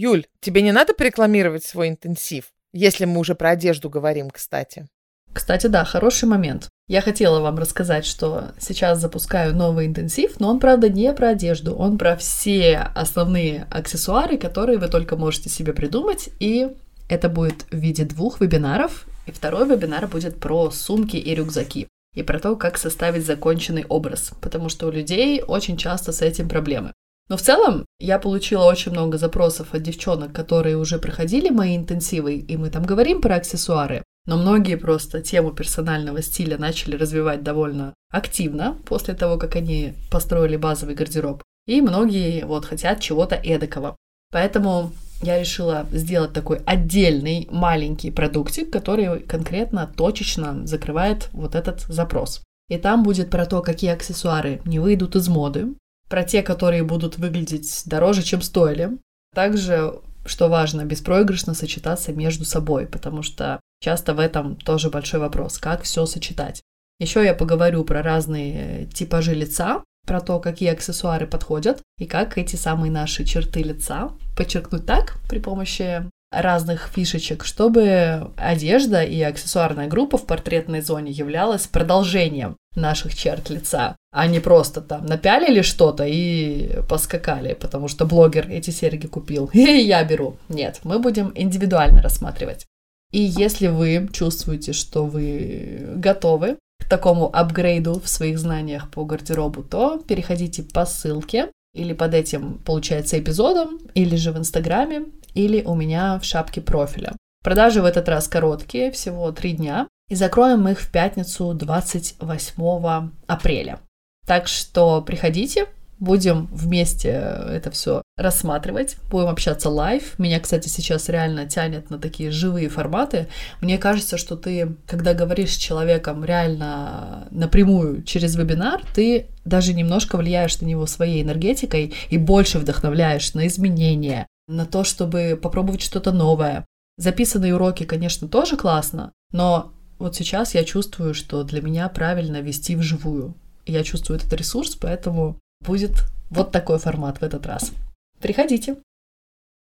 [0.00, 4.86] Юль, тебе не надо рекламировать свой интенсив, если мы уже про одежду говорим, кстати.
[5.32, 6.68] Кстати, да, хороший момент.
[6.86, 11.74] Я хотела вам рассказать, что сейчас запускаю новый интенсив, но он, правда, не про одежду,
[11.74, 16.68] он про все основные аксессуары, которые вы только можете себе придумать, и
[17.08, 22.22] это будет в виде двух вебинаров, и второй вебинар будет про сумки и рюкзаки, и
[22.22, 26.92] про то, как составить законченный образ, потому что у людей очень часто с этим проблемы.
[27.28, 32.36] Но в целом я получила очень много запросов от девчонок, которые уже проходили мои интенсивы,
[32.36, 34.02] и мы там говорим про аксессуары.
[34.26, 40.56] Но многие просто тему персонального стиля начали развивать довольно активно после того, как они построили
[40.56, 41.42] базовый гардероб.
[41.66, 43.96] И многие вот хотят чего-то эдакого.
[44.30, 52.42] Поэтому я решила сделать такой отдельный маленький продуктик, который конкретно точечно закрывает вот этот запрос.
[52.68, 55.68] И там будет про то, какие аксессуары не выйдут из моды,
[56.08, 58.90] про те, которые будут выглядеть дороже, чем стоили.
[59.34, 59.94] Также,
[60.26, 65.82] что важно, беспроигрышно сочетаться между собой, потому что Часто в этом тоже большой вопрос, как
[65.82, 66.62] все сочетать.
[66.98, 72.56] Еще я поговорю про разные типажи лица, про то, какие аксессуары подходят и как эти
[72.56, 80.18] самые наши черты лица подчеркнуть так при помощи разных фишечек, чтобы одежда и аксессуарная группа
[80.18, 86.80] в портретной зоне являлась продолжением наших черт лица, а не просто там напялили что-то и
[86.88, 90.36] поскакали, потому что блогер эти серьги купил, и я беру.
[90.48, 92.66] Нет, мы будем индивидуально рассматривать.
[93.10, 99.62] И если вы чувствуете, что вы готовы к такому апгрейду в своих знаниях по гардеробу,
[99.62, 105.74] то переходите по ссылке или под этим, получается, эпизодом, или же в Инстаграме, или у
[105.74, 107.12] меня в шапке профиля.
[107.42, 113.80] Продажи в этот раз короткие, всего три дня, и закроем их в пятницу 28 апреля.
[114.26, 115.66] Так что приходите,
[116.00, 120.16] Будем вместе это все рассматривать, будем общаться live.
[120.18, 123.26] Меня, кстати, сейчас реально тянет на такие живые форматы.
[123.60, 130.16] Мне кажется, что ты, когда говоришь с человеком реально напрямую через вебинар, ты даже немножко
[130.16, 136.10] влияешь на него своей энергетикой и больше вдохновляешь на изменения, на то, чтобы попробовать что-то
[136.10, 136.66] новое.
[136.96, 142.74] Записанные уроки, конечно, тоже классно, но вот сейчас я чувствую, что для меня правильно вести
[142.74, 143.34] вживую.
[143.66, 147.72] Я чувствую этот ресурс, поэтому будет вот такой формат в этот раз.
[148.20, 148.78] Приходите.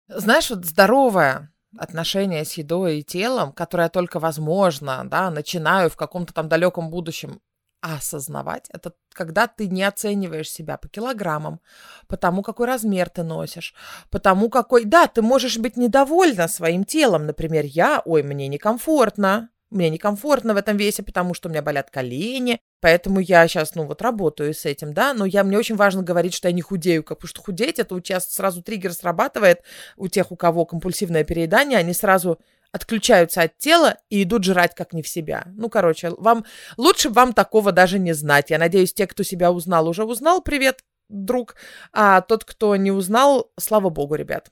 [0.07, 6.33] Знаешь, вот здоровое отношение с едой и телом, которое только возможно, да, начинаю в каком-то
[6.33, 7.39] там далеком будущем
[7.81, 11.59] осознавать, это когда ты не оцениваешь себя по килограммам,
[12.07, 13.73] по тому, какой размер ты носишь,
[14.09, 14.85] по тому, какой...
[14.85, 17.25] Да, ты можешь быть недовольна своим телом.
[17.25, 21.89] Например, я, ой, мне некомфортно, мне некомфортно в этом весе, потому что у меня болят
[21.89, 26.03] колени, поэтому я сейчас, ну, вот работаю с этим, да, но я, мне очень важно
[26.03, 29.63] говорить, что я не худею, потому что худеть, это у тебя сразу триггер срабатывает,
[29.97, 32.39] у тех, у кого компульсивное переедание, они сразу
[32.71, 35.45] отключаются от тела и идут жрать как не в себя.
[35.55, 36.45] Ну, короче, вам
[36.77, 38.49] лучше вам такого даже не знать.
[38.49, 41.55] Я надеюсь, те, кто себя узнал, уже узнал, привет, друг,
[41.93, 44.51] а тот, кто не узнал, слава богу, ребят.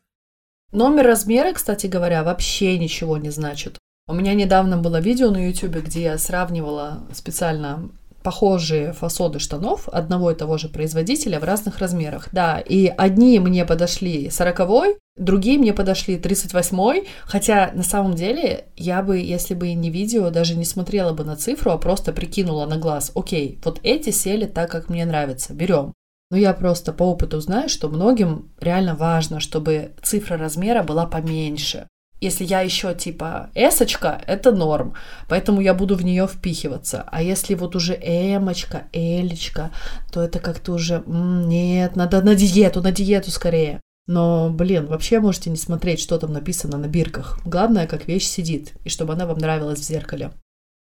[0.71, 3.77] Номер размера, кстати говоря, вообще ничего не значит.
[4.07, 7.89] У меня недавно было видео на YouTube, где я сравнивала специально
[8.25, 12.29] похожие фасоны штанов одного и того же производителя в разных размерах.
[12.31, 19.03] Да, и одни мне подошли 40 другие мне подошли 38 хотя на самом деле я
[19.03, 22.77] бы, если бы не видео, даже не смотрела бы на цифру, а просто прикинула на
[22.77, 25.93] глаз, окей, вот эти сели так, как мне нравится, берем.
[26.31, 31.87] Но я просто по опыту знаю, что многим реально важно, чтобы цифра размера была поменьше.
[32.21, 34.95] Если я еще типа эсочка, это норм,
[35.27, 37.07] поэтому я буду в нее впихиваться.
[37.11, 39.71] А если вот уже эмочка, элечка,
[40.11, 43.81] то это как-то уже нет, надо на диету, на диету скорее.
[44.07, 47.39] Но, блин, вообще можете не смотреть, что там написано на бирках.
[47.43, 50.31] Главное, как вещь сидит, и чтобы она вам нравилась в зеркале.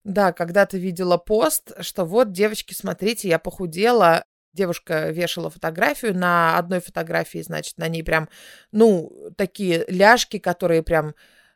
[0.04, 6.58] Да, когда ты видела пост, что вот, девочки, смотрите, я похудела, девушка вешала фотографию, на
[6.58, 8.28] одной фотографии, значит, на ней прям,
[8.70, 11.14] ну, такие ляжки, которые прям,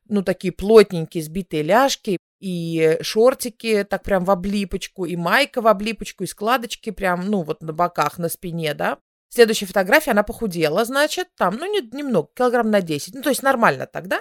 [0.08, 6.24] ну, такие плотненькие, сбитые ляжки, и шортики так прям в облипочку, и майка в облипочку,
[6.24, 8.98] и складочки прям, ну, вот на боках, на спине, да.
[9.28, 13.42] Следующая фотография, она похудела, значит, там, ну, не, немного, килограмм на 10, ну, то есть
[13.42, 14.20] нормально тогда.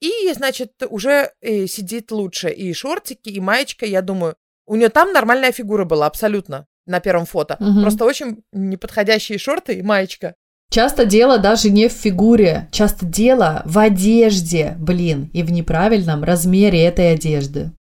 [0.00, 4.34] И, значит, уже э, сидит лучше и шортики, и маечка, я думаю,
[4.66, 7.56] у нее там нормальная фигура была, абсолютно на первом фото.
[7.60, 7.82] Угу.
[7.82, 10.34] Просто очень неподходящие шорты и маечка.
[10.70, 16.82] Часто дело даже не в фигуре, часто дело в одежде, блин, и в неправильном размере
[16.84, 17.72] этой одежды.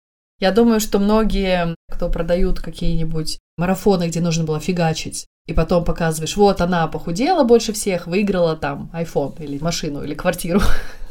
[0.40, 6.36] Я думаю, что многие, кто продают какие-нибудь марафоны, где нужно было фигачить, и потом показываешь,
[6.36, 10.60] вот она похудела больше всех, выиграла там iPhone или машину или квартиру.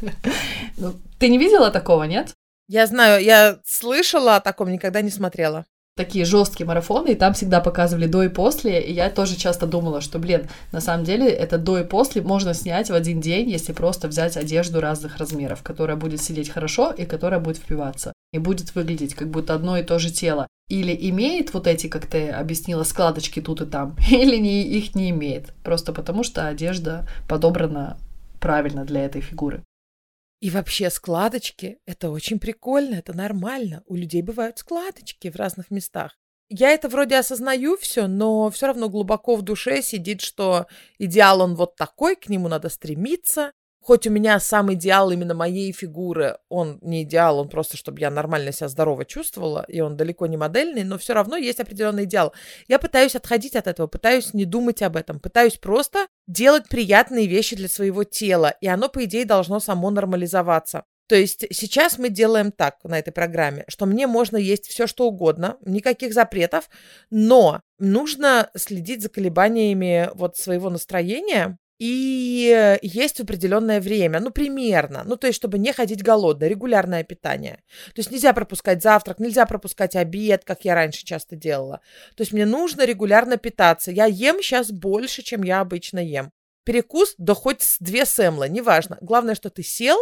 [0.78, 2.32] Ну, ты не видела такого, нет?
[2.66, 5.66] Я знаю, я слышала о таком, никогда не смотрела
[6.00, 10.00] такие жесткие марафоны, и там всегда показывали до и после, и я тоже часто думала,
[10.00, 13.74] что, блин, на самом деле это до и после можно снять в один день, если
[13.74, 18.74] просто взять одежду разных размеров, которая будет сидеть хорошо и которая будет впиваться, и будет
[18.74, 20.46] выглядеть как будто одно и то же тело.
[20.70, 25.10] Или имеет вот эти, как ты объяснила, складочки тут и там, или не, их не
[25.10, 27.98] имеет, просто потому что одежда подобрана
[28.40, 29.62] правильно для этой фигуры.
[30.40, 33.82] И вообще складочки— это очень прикольно, это нормально.
[33.86, 36.16] У людей бывают складочки в разных местах.
[36.48, 40.66] Я это вроде осознаю все, но все равно глубоко в душе сидит, что
[40.98, 45.72] идеал он вот такой, к нему надо стремиться, Хоть у меня сам идеал именно моей
[45.72, 50.26] фигуры, он не идеал, он просто, чтобы я нормально себя здорово чувствовала, и он далеко
[50.26, 52.34] не модельный, но все равно есть определенный идеал.
[52.68, 57.56] Я пытаюсь отходить от этого, пытаюсь не думать об этом, пытаюсь просто делать приятные вещи
[57.56, 60.84] для своего тела, и оно, по идее, должно само нормализоваться.
[61.10, 65.08] То есть сейчас мы делаем так на этой программе, что мне можно есть все, что
[65.08, 66.70] угодно, никаких запретов,
[67.10, 75.02] но нужно следить за колебаниями вот своего настроения, и есть в определенное время, ну, примерно,
[75.06, 77.62] ну, то есть, чтобы не ходить голодно, регулярное питание.
[77.94, 81.80] То есть нельзя пропускать завтрак, нельзя пропускать обед, как я раньше часто делала.
[82.16, 83.90] То есть мне нужно регулярно питаться.
[83.90, 86.32] Я ем сейчас больше, чем я обычно ем.
[86.64, 88.98] Перекус, да хоть с две сэмлы, неважно.
[89.00, 89.96] Главное, что ты сел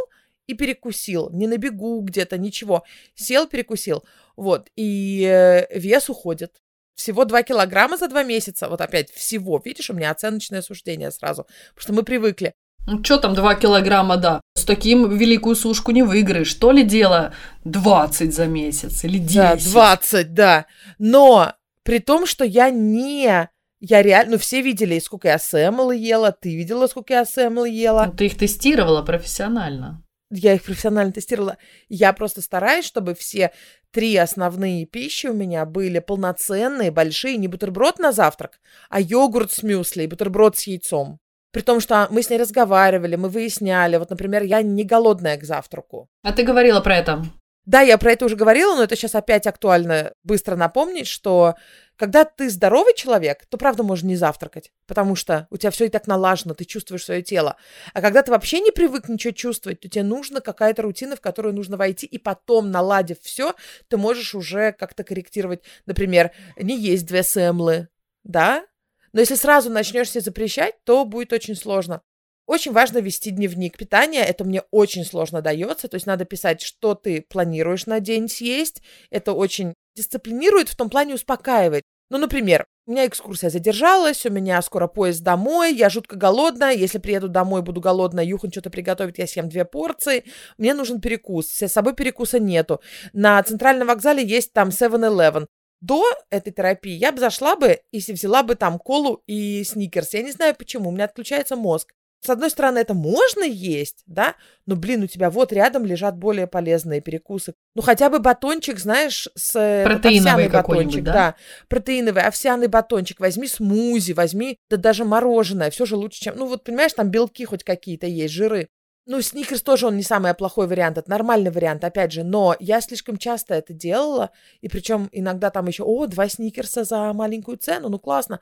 [0.48, 2.82] и перекусил, не на бегу где-то, ничего.
[3.14, 4.02] Сел, перекусил,
[4.34, 6.60] вот, и э, вес уходит.
[6.98, 8.68] Всего 2 килограмма за 2 месяца.
[8.68, 9.62] Вот опять всего.
[9.64, 11.44] Видишь, у меня оценочное суждение сразу.
[11.68, 12.54] Потому что мы привыкли.
[12.88, 14.40] Ну, что там 2 килограмма, да.
[14.54, 16.52] С таким великую сушку не выиграешь.
[16.54, 17.32] То ли дело
[17.64, 19.34] 20 за месяц или 10.
[19.36, 20.66] Да, 20, да.
[20.98, 21.52] Но
[21.84, 23.48] при том, что я не...
[23.78, 24.32] Я реально...
[24.32, 26.32] Ну, все видели, сколько я сэмл ела.
[26.32, 28.06] Ты видела, сколько я сэмл ела.
[28.06, 31.56] Ну, ты их тестировала профессионально я их профессионально тестировала.
[31.88, 33.52] Я просто стараюсь, чтобы все
[33.90, 38.60] три основные пищи у меня были полноценные, большие, не бутерброд на завтрак,
[38.90, 41.18] а йогурт с мюсли и бутерброд с яйцом.
[41.50, 43.96] При том, что мы с ней разговаривали, мы выясняли.
[43.96, 46.08] Вот, например, я не голодная к завтраку.
[46.22, 47.24] А ты говорила про это?
[47.68, 51.54] Да, я про это уже говорила, но это сейчас опять актуально быстро напомнить, что
[51.96, 55.90] когда ты здоровый человек, то правда можно не завтракать, потому что у тебя все и
[55.90, 57.58] так налажено, ты чувствуешь свое тело.
[57.92, 61.54] А когда ты вообще не привык ничего чувствовать, то тебе нужна какая-то рутина, в которую
[61.54, 63.54] нужно войти, и потом, наладив все,
[63.88, 67.88] ты можешь уже как-то корректировать, например, не есть две сэмлы,
[68.24, 68.64] да?
[69.12, 72.00] Но если сразу начнешь себе запрещать, то будет очень сложно.
[72.48, 74.24] Очень важно вести дневник питания.
[74.24, 75.86] Это мне очень сложно дается.
[75.86, 78.80] То есть надо писать, что ты планируешь на день съесть.
[79.10, 81.82] Это очень дисциплинирует, в том плане успокаивает.
[82.08, 86.96] Ну, например, у меня экскурсия задержалась, у меня скоро поезд домой, я жутко голодная, если
[86.96, 90.24] приеду домой, буду голодная, Юхан что-то приготовит, я съем две порции,
[90.56, 92.80] мне нужен перекус, с собой перекуса нету.
[93.12, 95.48] На центральном вокзале есть там 7-Eleven.
[95.82, 100.14] До этой терапии я бы зашла бы и взяла бы там колу и сникерс.
[100.14, 101.92] Я не знаю почему, у меня отключается мозг.
[102.20, 104.34] С одной стороны, это можно есть, да,
[104.66, 107.54] но, блин, у тебя вот рядом лежат более полезные перекусы.
[107.74, 109.52] Ну, хотя бы батончик, знаешь, с
[109.84, 111.12] Протеиновый батончик, да?
[111.12, 111.34] да,
[111.68, 116.64] протеиновый, овсяный батончик, возьми смузи, возьми, да даже мороженое, все же лучше, чем, ну, вот,
[116.64, 118.68] понимаешь, там белки хоть какие-то есть, жиры.
[119.06, 122.82] Ну, сникерс тоже он не самый плохой вариант, это нормальный вариант, опять же, но я
[122.82, 127.88] слишком часто это делала, и причем иногда там еще, о, два сникерса за маленькую цену,
[127.88, 128.40] ну классно.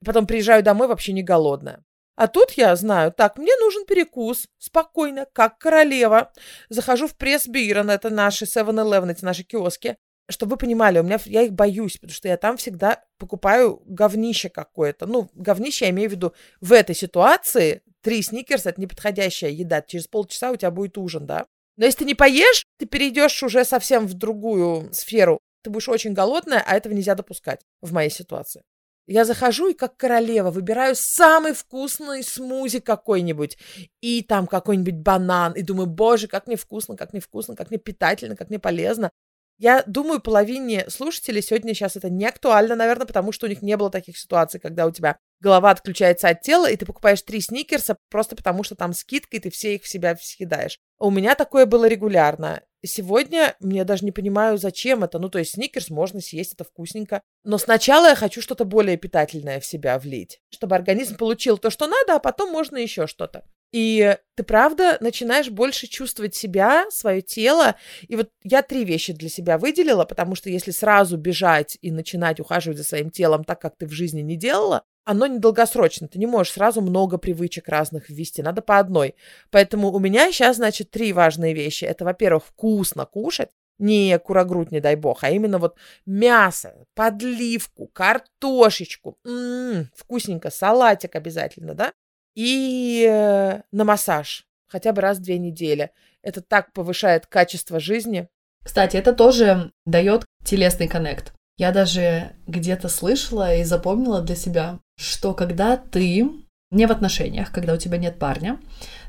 [0.00, 1.84] И потом приезжаю домой вообще не голодная.
[2.18, 6.32] А тут я знаю, так, мне нужен перекус, спокойно, как королева.
[6.68, 9.96] Захожу в пресс Бирон, это наши 7-Eleven, эти наши киоски.
[10.28, 14.48] Чтобы вы понимали, у меня, я их боюсь, потому что я там всегда покупаю говнище
[14.48, 15.06] какое-то.
[15.06, 17.82] Ну, говнище я имею в виду в этой ситуации.
[18.02, 19.80] Три сникерс– это неподходящая еда.
[19.80, 21.46] Через полчаса у тебя будет ужин, да?
[21.76, 25.38] Но если ты не поешь, ты перейдешь уже совсем в другую сферу.
[25.62, 28.64] Ты будешь очень голодная, а этого нельзя допускать в моей ситуации.
[29.08, 33.56] Я захожу и как королева выбираю самый вкусный смузи какой-нибудь.
[34.02, 35.54] И там какой-нибудь банан.
[35.54, 39.10] И думаю, боже, как мне вкусно, как мне вкусно, как мне питательно, как мне полезно.
[39.56, 43.78] Я думаю, половине слушателей сегодня сейчас это не актуально, наверное, потому что у них не
[43.78, 47.96] было таких ситуаций, когда у тебя голова отключается от тела, и ты покупаешь три сникерса
[48.10, 50.78] просто потому, что там скидка, и ты все их в себя съедаешь.
[50.98, 52.62] У меня такое было регулярно.
[52.84, 55.18] Сегодня мне даже не понимаю, зачем это.
[55.18, 57.22] Ну, то есть сникерс можно съесть, это вкусненько.
[57.44, 61.86] Но сначала я хочу что-то более питательное в себя влить, чтобы организм получил то, что
[61.86, 63.44] надо, а потом можно еще что-то.
[63.72, 67.76] И ты правда начинаешь больше чувствовать себя, свое тело.
[68.06, 72.40] И вот я три вещи для себя выделила, потому что если сразу бежать и начинать
[72.40, 76.06] ухаживать за своим телом так, как ты в жизни не делала, оно недолгосрочно.
[76.06, 79.14] Ты не можешь сразу много привычек разных ввести, надо по одной.
[79.50, 81.86] Поэтому у меня сейчас, значит, три важные вещи.
[81.86, 83.48] Это, во-первых, вкусно кушать,
[83.78, 91.72] не курогрудь, не дай бог, а именно вот мясо, подливку, картошечку, м-м, вкусненько, салатик обязательно,
[91.72, 91.94] да,
[92.34, 95.90] и э, на массаж хотя бы раз в две недели.
[96.20, 98.28] Это так повышает качество жизни.
[98.62, 101.32] Кстати, это тоже дает телесный коннект.
[101.58, 106.30] Я даже где-то слышала и запомнила для себя, что когда ты
[106.70, 108.60] не в отношениях, когда у тебя нет парня,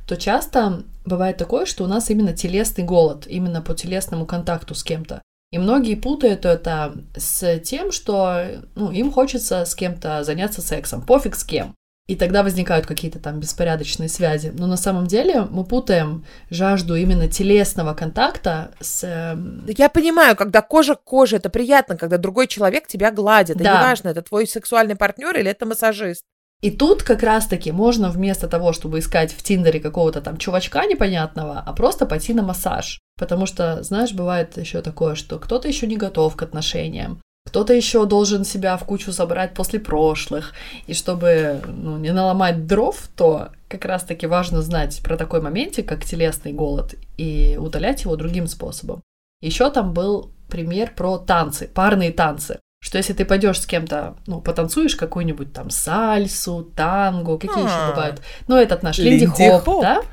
[0.08, 4.84] то часто бывает такое, что у нас именно телесный голод, именно по телесному контакту с
[4.84, 5.22] кем-то.
[5.52, 11.36] И многие путают это с тем, что ну, им хочется с кем-то заняться сексом, пофиг
[11.36, 11.76] с кем
[12.10, 14.52] и тогда возникают какие-то там беспорядочные связи.
[14.58, 19.04] Но на самом деле мы путаем жажду именно телесного контакта с...
[19.04, 23.58] Эм, Я понимаю, когда кожа к коже, это приятно, когда другой человек тебя гладит.
[23.58, 23.64] Да.
[23.64, 26.24] И неважно, это твой сексуальный партнер или это массажист.
[26.62, 31.64] И тут как раз-таки можно вместо того, чтобы искать в Тиндере какого-то там чувачка непонятного,
[31.64, 33.00] а просто пойти на массаж.
[33.20, 38.06] Потому что, знаешь, бывает еще такое, что кто-то еще не готов к отношениям, кто-то еще
[38.06, 40.54] должен себя в кучу забрать после прошлых.
[40.86, 46.06] И чтобы ну, не наломать дров, то как раз-таки важно знать про такой моментик, как
[46.06, 49.02] телесный голод, и утолять его другим способом.
[49.42, 52.60] Еще там был пример про танцы, парные танцы.
[52.84, 57.90] Что если ты пойдешь с кем-то, ну, потанцуешь какую-нибудь там сальсу, танго, какие еще а.
[57.90, 58.22] бывают.
[58.48, 60.04] Ну, этот наш Линди Хоп, да?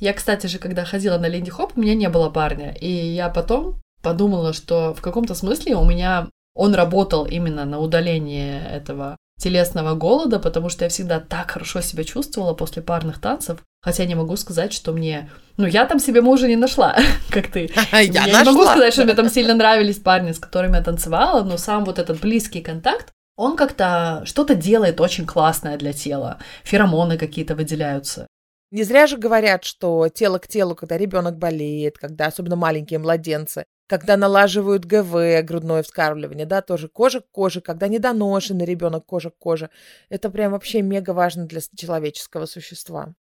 [0.00, 2.76] Я, кстати же, когда ходила на Линди Хоп, у меня не было парня.
[2.78, 8.66] И я потом подумала, что в каком-то смысле у меня он работал именно на удаление
[8.68, 14.04] этого телесного голода, потому что я всегда так хорошо себя чувствовала после парных танцев, хотя
[14.04, 15.30] не могу сказать, что мне...
[15.56, 16.96] Ну, я там себе мужа не нашла,
[17.30, 17.70] как ты.
[17.92, 21.42] Я, я не могу сказать, что мне там сильно нравились парни, с которыми я танцевала,
[21.42, 26.38] но сам вот этот близкий контакт, он как-то что-то делает очень классное для тела.
[26.62, 28.28] Феромоны какие-то выделяются.
[28.70, 33.64] Не зря же говорят, что тело к телу, когда ребенок болеет, когда особенно маленькие младенцы,
[33.86, 39.38] когда налаживают ГВ, грудное вскармливание, да, тоже кожа к коже, когда недоношенный ребенок кожа к
[39.38, 39.70] коже.
[40.08, 43.14] Это прям вообще мега важно для человеческого существа.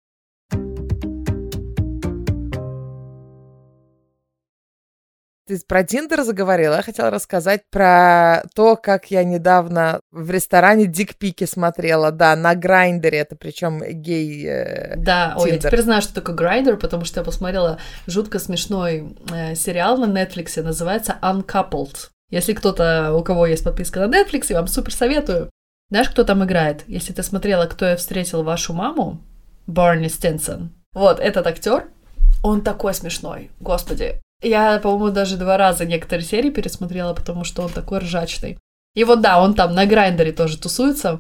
[5.46, 6.76] Ты про Тиндер заговорила.
[6.76, 12.12] Я хотела рассказать про то, как я недавно в ресторане дикпики смотрела.
[12.12, 13.20] Да, на Grindr е.
[13.20, 17.26] Это причем гей э, Да, ой, я теперь знаю, что такое Grindr, потому что я
[17.26, 17.78] посмотрела
[18.08, 22.10] жутко смешной э, сериал на Netflix, называется Uncoupled.
[22.30, 25.50] Если кто-то, у кого есть подписка на Netflix, я вам супер советую.
[25.90, 26.84] Знаешь, кто там играет?
[26.88, 29.22] Если ты смотрела «Кто я встретил вашу маму»,
[29.68, 30.72] Барни Стенсон.
[30.94, 31.86] Вот, этот актер,
[32.42, 33.52] он такой смешной.
[33.60, 38.58] Господи, я, по-моему, даже два раза некоторые серии пересмотрела, потому что он такой ржачный.
[38.96, 41.20] И вот да, он там на грайндере тоже тусуется.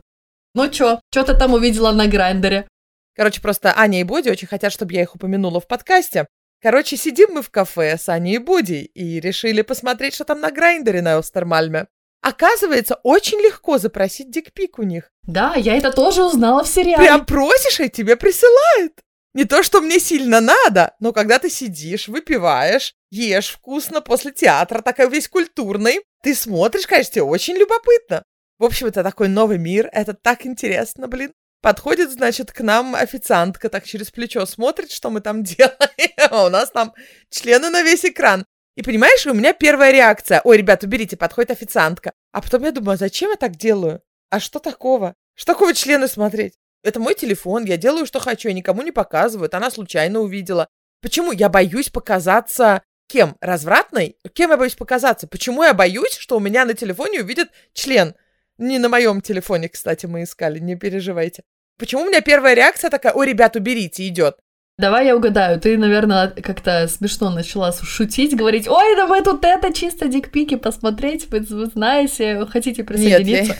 [0.53, 2.67] Ну чё, чё ты там увидела на грайндере?
[3.15, 6.27] Короче, просто Аня и Боди очень хотят, чтобы я их упомянула в подкасте.
[6.61, 10.51] Короче, сидим мы в кафе с Аней и Боди и решили посмотреть, что там на
[10.51, 11.87] грайндере на Остермальме.
[12.21, 15.11] Оказывается, очень легко запросить дикпик у них.
[15.23, 17.03] Да, я это тоже узнала в сериале.
[17.03, 18.93] Прям просишь, и тебе присылают.
[19.33, 24.81] Не то, что мне сильно надо, но когда ты сидишь, выпиваешь, ешь вкусно после театра,
[24.81, 28.23] такой весь культурный, ты смотришь, конечно, тебе очень любопытно.
[28.59, 31.33] В общем, это такой новый мир, это так интересно, блин.
[31.61, 36.49] Подходит, значит, к нам официантка, так через плечо смотрит, что мы там делаем, а у
[36.49, 36.93] нас там
[37.31, 38.45] члены на весь экран.
[38.75, 40.41] И понимаешь, у меня первая реакция.
[40.43, 42.11] Ой, ребят, уберите, подходит официантка.
[42.31, 44.01] А потом я думаю, а зачем я так делаю?
[44.29, 45.15] А что такого?
[45.35, 46.55] Что такого члены смотреть?
[46.83, 49.47] Это мой телефон, я делаю, что хочу, я никому не показываю.
[49.47, 50.67] Это она случайно увидела.
[51.01, 53.35] Почему я боюсь показаться кем?
[53.39, 54.17] Развратной?
[54.33, 55.27] Кем я боюсь показаться?
[55.27, 58.15] Почему я боюсь, что у меня на телефоне увидят член?
[58.57, 61.43] Не на моем телефоне, кстати, мы искали, не переживайте.
[61.79, 64.37] Почему у меня первая реакция такая, ой, ребят, уберите, идет?
[64.77, 65.59] Давай я угадаю.
[65.59, 71.29] Ты, наверное, как-то смешно начала шутить, говорить, ой, да мы тут это чисто дикпики посмотреть,
[71.29, 73.31] вы, вы знаете, хотите присоединиться?
[73.31, 73.55] Нет, я,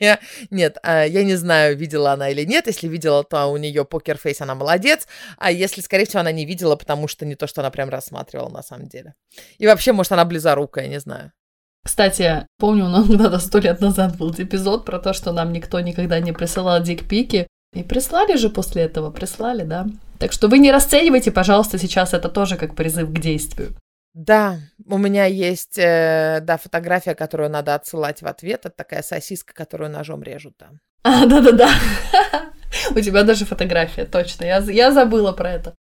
[0.00, 0.18] я,
[0.50, 2.66] нет, а, я не знаю, видела она или нет.
[2.66, 5.06] Если видела, то у нее покерфейс, она молодец.
[5.36, 8.48] А если, скорее всего, она не видела, потому что не то, что она прям рассматривала
[8.48, 9.14] на самом деле.
[9.58, 11.32] И вообще, может, она близорукая, не знаю.
[11.84, 15.80] Кстати, помню, у нас когда-то сто лет назад был эпизод про то, что нам никто
[15.80, 17.46] никогда не присылал дикпики.
[17.74, 19.86] И прислали же после этого, прислали, да.
[20.18, 23.74] Так что вы не расценивайте, пожалуйста, сейчас это тоже как призыв к действию.
[24.18, 28.66] Да, у меня есть, э, да, фотография, которую надо отсылать в ответ.
[28.66, 30.80] Это такая сосиска, которую ножом режут там.
[31.04, 31.70] А, да-да-да.
[32.96, 34.44] У тебя даже фотография, точно.
[34.44, 35.76] Я, я забыла про это.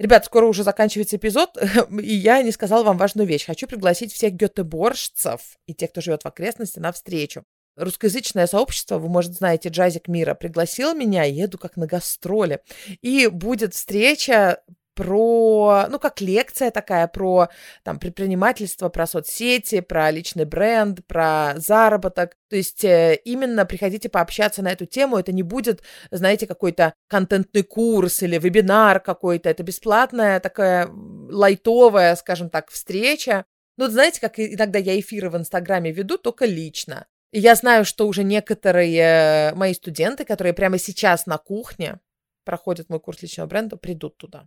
[0.00, 1.56] Ребят, скоро уже заканчивается эпизод,
[2.02, 3.46] и я не сказала вам важную вещь.
[3.46, 7.44] Хочу пригласить всех гетеборжцев и тех, кто живет в окрестности, на встречу
[7.76, 12.60] русскоязычное сообщество, вы, может, знаете, Джазик Мира, пригласил меня, еду как на гастроли.
[13.00, 14.60] И будет встреча
[15.00, 17.48] про, ну, как лекция такая про
[17.84, 22.36] там предпринимательство, про соцсети, про личный бренд, про заработок.
[22.50, 25.16] То есть э, именно приходите пообщаться на эту тему.
[25.16, 29.48] Это не будет, знаете, какой-то контентный курс или вебинар какой-то.
[29.48, 33.46] Это бесплатная такая лайтовая, скажем так, встреча.
[33.78, 37.06] Ну, знаете, как иногда я эфиры в Инстаграме веду, только лично.
[37.32, 42.00] И я знаю, что уже некоторые мои студенты, которые прямо сейчас на кухне
[42.44, 44.46] проходят мой курс личного бренда, придут туда.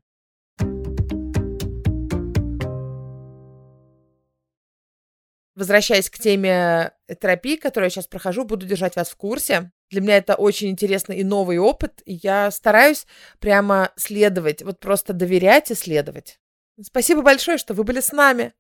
[5.56, 6.92] Возвращаясь к теме
[7.22, 9.72] терапии, которую я сейчас прохожу, буду держать вас в курсе.
[9.92, 13.06] Для меня это очень интересный и новый опыт, и я стараюсь
[13.40, 16.40] прямо следовать, вот просто доверять и следовать.
[16.82, 18.54] Спасибо большое, что вы были с нами.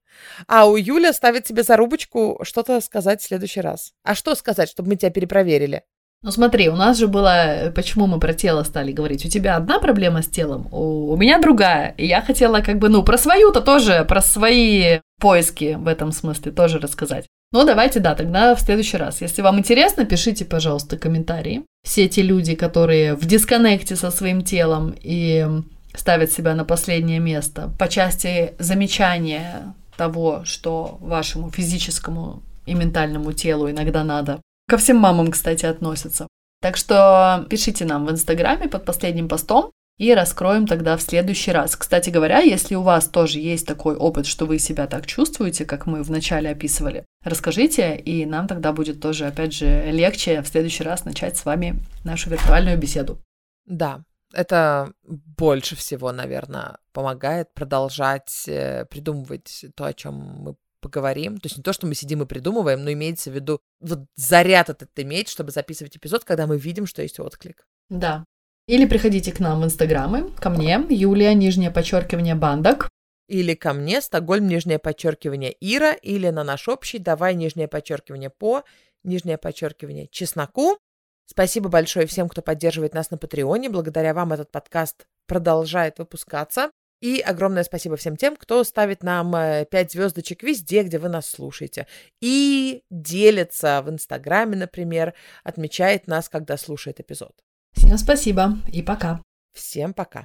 [0.48, 3.94] А у Юля ставит себе зарубочку что-то сказать в следующий раз.
[4.04, 5.84] А что сказать, чтобы мы тебя перепроверили?
[6.24, 9.26] Ну смотри, у нас же было, почему мы про тело стали говорить.
[9.26, 11.96] У тебя одна проблема с телом, у, у меня другая.
[11.98, 16.51] И я хотела как бы, ну, про свою-то тоже, про свои поиски в этом смысле
[16.51, 17.28] тоже рассказать.
[17.53, 19.21] Ну, давайте, да, тогда в следующий раз.
[19.21, 21.61] Если вам интересно, пишите, пожалуйста, комментарии.
[21.86, 25.47] Все те люди, которые в дисконнекте со своим телом и
[25.95, 33.69] ставят себя на последнее место по части замечания того, что вашему физическому и ментальному телу
[33.69, 34.41] иногда надо.
[34.67, 36.28] Ко всем мамам, кстати, относятся.
[36.61, 41.76] Так что пишите нам в Инстаграме под последним постом и раскроем тогда в следующий раз.
[41.76, 45.86] Кстати говоря, если у вас тоже есть такой опыт, что вы себя так чувствуете, как
[45.86, 51.06] мы вначале описывали, расскажите, и нам тогда будет тоже, опять же, легче в следующий раз
[51.06, 53.20] начать с вами нашу виртуальную беседу.
[53.66, 61.38] Да, это больше всего, наверное, помогает продолжать э, придумывать то, о чем мы поговорим.
[61.39, 64.70] То есть не то, что мы сидим и придумываем, но имеется в виду вот заряд
[64.70, 67.66] этот иметь, чтобы записывать эпизод, когда мы видим, что есть отклик.
[67.89, 68.26] Да.
[68.66, 72.89] Или приходите к нам в инстаграмы, ко мне, Юлия, нижнее подчеркивание, бандок.
[73.28, 78.64] Или ко мне, Стокгольм, нижнее подчеркивание, Ира, или на наш общий, давай, нижнее подчеркивание, по,
[79.03, 80.78] нижнее подчеркивание, чесноку.
[81.26, 83.70] Спасибо большое всем, кто поддерживает нас на Патреоне.
[83.70, 86.72] Благодаря вам этот подкаст продолжает выпускаться.
[87.01, 91.30] И огромное спасибо всем тем, кто ставит нам 5 э, звездочек везде, где вы нас
[91.30, 91.86] слушаете.
[92.22, 97.34] И делится в Инстаграме, например, отмечает нас, когда слушает эпизод.
[97.74, 99.21] Всем спасибо и пока.
[99.53, 100.21] Всем пока.